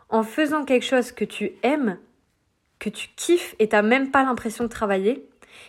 en 0.09 0.23
faisant 0.23 0.65
quelque 0.65 0.87
chose 0.87 1.13
que 1.13 1.25
tu 1.25 1.53
aimes, 1.63 1.99
que 2.79 2.89
tu 2.89 3.09
kiffes 3.17 3.55
et 3.59 3.69
t'as 3.69 3.83
même 3.83 4.11
pas 4.11 4.25
l'impression 4.25 4.65
de 4.65 4.69
travailler. 4.69 5.29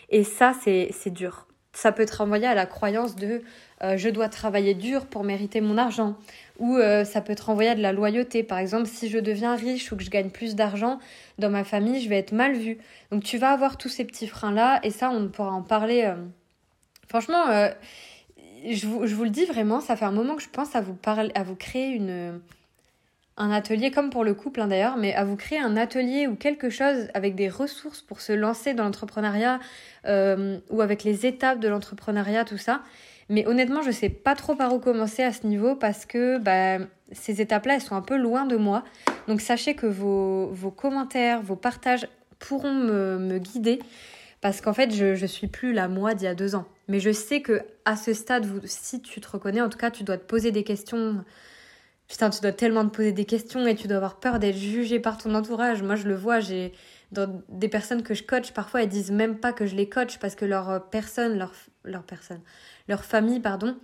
Et 0.10 0.24
ça, 0.24 0.54
c'est 0.54 1.10
dur. 1.10 1.48
Ça 1.74 1.92
peut 1.92 2.06
te 2.06 2.16
renvoyer 2.16 2.48
à 2.48 2.56
la 2.56 2.66
croyance 2.66 3.16
de 3.16 3.44
euh, 3.84 3.96
je 3.96 4.10
dois 4.10 4.28
travailler 4.28 4.74
dur 4.74 5.06
pour 5.06 5.24
mériter 5.24 5.62
mon 5.62 5.78
argent. 5.78 6.16
Ou 6.58 6.76
euh, 6.76 7.06
ça 7.06 7.22
peut 7.22 7.36
te 7.36 7.44
renvoyer 7.44 7.70
à 7.70 7.76
de 7.76 7.82
la 7.82 7.94
loyauté. 7.94 8.44
Par 8.44 8.58
exemple, 8.58 8.88
si 8.88 9.10
je 9.10 9.20
deviens 9.20 9.56
riche 9.56 9.92
ou 9.92 9.98
que 9.98 10.04
je 10.04 10.10
gagne 10.10 10.30
plus 10.30 10.56
d'argent 10.56 11.00
dans 11.38 11.50
ma 11.50 11.64
famille, 11.64 12.02
je 12.02 12.10
vais 12.10 12.18
être 12.18 12.32
mal 12.32 12.54
vue. 12.54 12.78
Donc 13.12 13.24
tu 13.24 13.38
vas 13.38 13.52
avoir 13.52 13.78
tous 13.78 13.90
ces 13.90 14.06
petits 14.06 14.28
freins-là 14.28 14.80
et 14.84 14.90
ça, 14.90 15.10
on 15.12 15.30
pourra 15.30 15.52
en 15.52 15.62
parler. 15.62 16.04
Euh. 16.06 16.16
Franchement, 17.08 17.46
je 18.70 18.86
vous, 18.86 19.08
je, 19.08 19.16
vous, 19.16 19.24
le 19.24 19.32
dis 19.32 19.46
vraiment, 19.46 19.80
ça 19.80 19.96
fait 19.96 20.06
un 20.06 20.12
moment 20.12 20.36
que 20.36 20.44
je 20.44 20.50
pense 20.50 20.76
à 20.76 20.82
vous, 20.82 20.94
parler, 20.94 21.32
à 21.34 21.42
vous 21.42 21.56
créer 21.56 21.88
une, 21.88 22.40
un 23.40 23.52
atelier, 23.52 23.90
comme 23.90 24.10
pour 24.10 24.24
le 24.24 24.34
couple 24.34 24.62
hein, 24.62 24.68
d'ailleurs, 24.68 24.98
mais 24.98 25.16
à 25.16 25.24
vous 25.24 25.36
créer 25.36 25.60
un 25.60 25.76
atelier 25.78 26.28
ou 26.28 26.36
quelque 26.36 26.70
chose 26.70 27.08
avec 27.14 27.36
des 27.36 27.50
ressources 27.50 28.02
pour 28.02 28.22
se 28.22 28.34
lancer 28.34 28.74
dans 28.74 28.84
l'entrepreneuriat 28.84 29.60
ou 30.06 30.82
avec 30.82 31.04
les 31.04 31.26
étapes 31.26 31.60
de 31.60 31.68
l'entrepreneuriat, 31.68 32.46
tout 32.46 32.58
ça. 32.58 32.82
Mais 33.30 33.46
honnêtement, 33.48 33.84
je 33.84 33.92
sais 33.92 34.10
pas 34.10 34.36
trop 34.36 34.56
par 34.56 34.74
où 34.74 34.80
commencer 34.80 35.24
à 35.24 35.32
ce 35.32 35.46
niveau 35.46 35.76
parce 35.76 36.06
que 36.06 36.40
bah, 36.40 36.84
ces 37.12 37.42
étapes-là, 37.42 37.76
elles 37.76 37.82
sont 37.82 37.96
un 37.96 38.02
peu 38.02 38.18
loin 38.18 38.46
de 38.46 38.58
moi. 38.58 38.84
Donc 39.28 39.40
sachez 39.40 39.76
que 39.76 39.86
vos, 39.86 40.74
commentaires, 40.76 41.42
vos 41.42 41.56
partages 41.56 42.08
pourront 42.40 42.74
me, 42.74 43.20
me 43.20 43.38
guider 43.38 43.80
parce 44.42 44.62
qu'en 44.62 44.74
fait, 44.74 44.94
je, 44.94 45.16
je 45.16 45.26
suis 45.26 45.48
plus 45.48 45.74
la 45.74 45.88
moi 45.88 46.16
d'il 46.16 46.26
y 46.26 46.28
a 46.28 46.36
deux 46.36 46.56
ans. 46.56 46.66
Mais 46.88 47.00
je 47.00 47.12
sais 47.12 47.42
que 47.42 47.62
à 47.86 47.96
ce 47.96 48.14
stade, 48.14 48.48
si 48.66 49.02
tu 49.02 49.22
te 49.22 49.30
reconnais, 49.30 49.62
en 49.62 49.70
tout 49.70 49.78
cas, 49.78 49.92
tu 49.92 50.04
dois 50.04 50.18
te 50.18 50.26
poser 50.26 50.52
des 50.52 50.64
questions. 50.64 51.24
Putain, 52.10 52.30
tu 52.30 52.42
dois 52.42 52.52
tellement 52.52 52.84
te 52.86 52.96
poser 52.96 53.14
des 53.14 53.26
questions 53.26 53.66
et 53.66 53.76
tu 53.76 53.88
dois 53.88 53.98
avoir 53.98 54.20
peur 54.20 54.40
d'être 54.40 54.58
jugé 54.58 55.00
par 55.00 55.18
ton 55.18 55.34
entourage. 55.36 55.84
Moi, 55.84 55.96
je 55.96 56.08
le 56.08 56.16
vois, 56.16 56.40
j'ai 56.40 56.74
dans 57.12 57.42
des 57.50 57.70
personnes 57.70 58.04
que 58.04 58.14
je 58.14 58.24
coach, 58.24 58.52
parfois 58.52 58.84
elles 58.84 58.90
disent 58.90 59.12
même 59.12 59.38
pas 59.38 59.54
que 59.54 59.66
je 59.66 59.76
les 59.76 59.90
coach 59.90 60.20
parce 60.20 60.36
que 60.36 60.46
leur 60.46 60.90
personne, 60.90 61.38
leur, 61.38 61.54
leur 61.84 62.04
personne, 62.04 62.42
leur 62.88 63.04
famille, 63.04 63.40
pardon, 63.40 63.76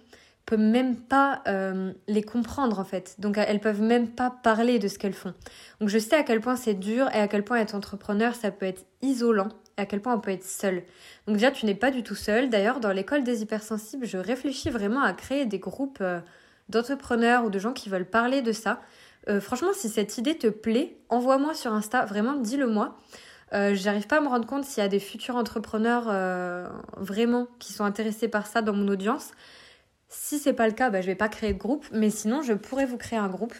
peut 0.45 0.57
même 0.57 0.95
pas 0.95 1.41
euh, 1.47 1.91
les 2.07 2.21
comprendre 2.21 2.79
en 2.79 2.83
fait. 2.83 3.15
Donc 3.19 3.38
elles 3.38 3.59
peuvent 3.59 3.81
même 3.81 4.07
pas 4.07 4.29
parler 4.43 4.79
de 4.79 4.88
ce 4.88 4.99
qu'elles 4.99 5.13
font. 5.13 5.33
Donc 5.79 5.89
je 5.89 5.97
sais 5.97 6.15
à 6.15 6.23
quel 6.23 6.39
point 6.39 6.55
c'est 6.55 6.75
dur 6.75 7.09
et 7.13 7.19
à 7.19 7.27
quel 7.27 7.43
point 7.43 7.57
être 7.57 7.75
entrepreneur 7.75 8.35
ça 8.35 8.51
peut 8.51 8.65
être 8.65 8.85
isolant 9.01 9.49
et 9.77 9.81
à 9.81 9.85
quel 9.85 10.01
point 10.01 10.13
on 10.13 10.19
peut 10.19 10.31
être 10.31 10.45
seul. 10.45 10.83
Donc 11.27 11.38
déjà 11.38 11.51
tu 11.51 11.65
n'es 11.65 11.75
pas 11.75 11.89
du 11.89 12.03
tout 12.03 12.15
seul. 12.15 12.49
D'ailleurs 12.49 12.79
dans 12.79 12.91
l'école 12.91 13.23
des 13.23 13.41
hypersensibles 13.41 14.05
je 14.05 14.17
réfléchis 14.17 14.69
vraiment 14.69 15.01
à 15.01 15.13
créer 15.13 15.45
des 15.45 15.59
groupes 15.59 15.99
euh, 16.01 16.19
d'entrepreneurs 16.69 17.45
ou 17.45 17.49
de 17.49 17.60
gens 17.60 17.73
qui 17.73 17.89
veulent 17.89 18.10
parler 18.10 18.41
de 18.41 18.51
ça. 18.51 18.82
Euh, 19.28 19.41
franchement 19.41 19.71
si 19.73 19.89
cette 19.89 20.17
idée 20.17 20.38
te 20.38 20.47
plaît, 20.47 20.97
envoie-moi 21.10 21.54
sur 21.54 21.73
Insta, 21.73 22.06
vraiment 22.06 22.36
dis-le 22.36 22.67
moi. 22.67 22.97
Euh, 23.54 23.73
J'arrive 23.75 24.08
pas 24.08 24.17
à 24.17 24.21
me 24.21 24.28
rendre 24.28 24.47
compte 24.47 24.65
s'il 24.65 24.82
y 24.82 24.86
a 24.86 24.89
des 24.89 24.99
futurs 24.99 25.36
entrepreneurs 25.36 26.06
euh, 26.08 26.67
vraiment 26.97 27.47
qui 27.60 27.73
sont 27.73 27.84
intéressés 27.84 28.28
par 28.28 28.47
ça 28.47 28.62
dans 28.62 28.73
mon 28.73 28.88
audience. 28.88 29.32
Si 30.10 30.39
c'est 30.39 30.54
pas 30.54 30.67
le 30.67 30.73
cas, 30.73 30.89
bah, 30.89 31.01
je 31.01 31.08
vais 31.08 31.15
pas 31.15 31.30
créer 31.30 31.54
de 31.54 31.60
groupe, 31.60 31.86
mais 31.91 32.10
sinon 32.10 32.41
je 32.41 32.54
pourrais 32.54 32.86
vous 32.86 32.97
créer 32.97 33.19
un 33.19 33.28
groupe. 33.28 33.54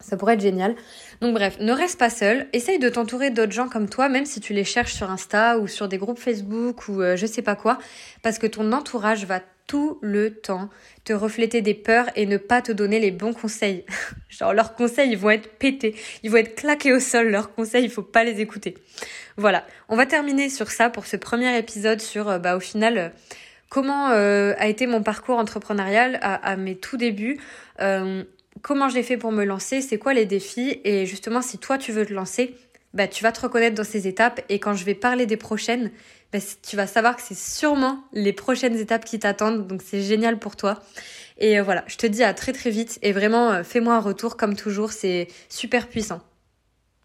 Ça 0.00 0.16
pourrait 0.16 0.34
être 0.34 0.40
génial. 0.40 0.76
Donc 1.20 1.34
bref, 1.34 1.58
ne 1.58 1.72
reste 1.72 1.98
pas 1.98 2.08
seul. 2.08 2.46
Essaye 2.52 2.78
de 2.78 2.88
t'entourer 2.88 3.30
d'autres 3.30 3.52
gens 3.52 3.68
comme 3.68 3.88
toi, 3.88 4.08
même 4.08 4.26
si 4.26 4.38
tu 4.38 4.52
les 4.52 4.62
cherches 4.62 4.94
sur 4.94 5.10
Insta 5.10 5.58
ou 5.58 5.66
sur 5.66 5.88
des 5.88 5.98
groupes 5.98 6.20
Facebook 6.20 6.88
ou 6.88 7.02
je 7.16 7.26
sais 7.26 7.42
pas 7.42 7.56
quoi, 7.56 7.78
parce 8.22 8.38
que 8.38 8.46
ton 8.46 8.70
entourage 8.70 9.26
va 9.26 9.40
tout 9.68 9.98
le 10.02 10.34
temps 10.34 10.70
te 11.04 11.12
refléter 11.12 11.62
des 11.62 11.74
peurs 11.74 12.08
et 12.16 12.26
ne 12.26 12.38
pas 12.38 12.60
te 12.60 12.72
donner 12.72 12.98
les 12.98 13.12
bons 13.12 13.32
conseils. 13.32 13.84
Genre 14.28 14.52
leurs 14.52 14.74
conseils, 14.74 15.10
ils 15.10 15.18
vont 15.18 15.30
être 15.30 15.48
pétés, 15.58 15.94
ils 16.24 16.30
vont 16.32 16.38
être 16.38 16.56
claqués 16.56 16.92
au 16.92 16.98
sol, 16.98 17.28
leurs 17.28 17.54
conseils, 17.54 17.84
il 17.84 17.90
faut 17.90 18.02
pas 18.02 18.24
les 18.24 18.40
écouter. 18.40 18.74
Voilà, 19.36 19.64
on 19.88 19.94
va 19.94 20.06
terminer 20.06 20.48
sur 20.48 20.72
ça 20.72 20.90
pour 20.90 21.06
ce 21.06 21.16
premier 21.16 21.56
épisode 21.56 22.00
sur 22.00 22.28
euh, 22.28 22.38
bah 22.38 22.56
au 22.56 22.60
final 22.60 22.98
euh, 22.98 23.08
comment 23.68 24.10
euh, 24.10 24.54
a 24.58 24.66
été 24.66 24.88
mon 24.88 25.02
parcours 25.02 25.38
entrepreneurial 25.38 26.18
à, 26.22 26.56
mes 26.56 26.74
tout 26.74 26.96
débuts. 26.96 27.38
comment 28.62 28.88
j'ai 28.88 29.02
fait 29.02 29.18
pour 29.18 29.30
me 29.30 29.44
lancer, 29.44 29.82
c'est 29.82 29.98
quoi 29.98 30.14
les 30.14 30.24
défis? 30.24 30.80
Et 30.84 31.04
justement 31.04 31.42
si 31.42 31.58
toi 31.58 31.76
tu 31.76 31.92
veux 31.92 32.06
te 32.06 32.12
lancer, 32.14 32.54
bah, 32.94 33.06
tu 33.06 33.22
vas 33.22 33.32
te 33.32 33.40
reconnaître 33.40 33.74
dans 33.74 33.84
ces 33.84 34.08
étapes 34.08 34.40
et 34.48 34.58
quand 34.58 34.72
je 34.72 34.84
vais 34.84 34.94
parler 34.94 35.26
des 35.26 35.36
prochaines, 35.36 35.90
tu 36.62 36.76
vas 36.76 36.86
savoir 36.86 37.16
que 37.16 37.22
c'est 37.22 37.36
sûrement 37.36 38.04
les 38.12 38.32
prochaines 38.32 38.76
étapes 38.76 39.04
qui 39.04 39.18
t'attendent, 39.18 39.66
donc 39.66 39.82
c'est 39.82 40.02
génial 40.02 40.38
pour 40.38 40.56
toi. 40.56 40.80
Et 41.38 41.58
euh, 41.58 41.62
voilà, 41.62 41.84
je 41.86 41.96
te 41.96 42.06
dis 42.06 42.22
à 42.22 42.34
très 42.34 42.52
très 42.52 42.70
vite 42.70 42.98
et 43.02 43.12
vraiment 43.12 43.64
fais-moi 43.64 43.94
un 43.94 44.00
retour 44.00 44.36
comme 44.36 44.54
toujours, 44.54 44.92
c'est 44.92 45.28
super 45.48 45.88
puissant. 45.88 46.20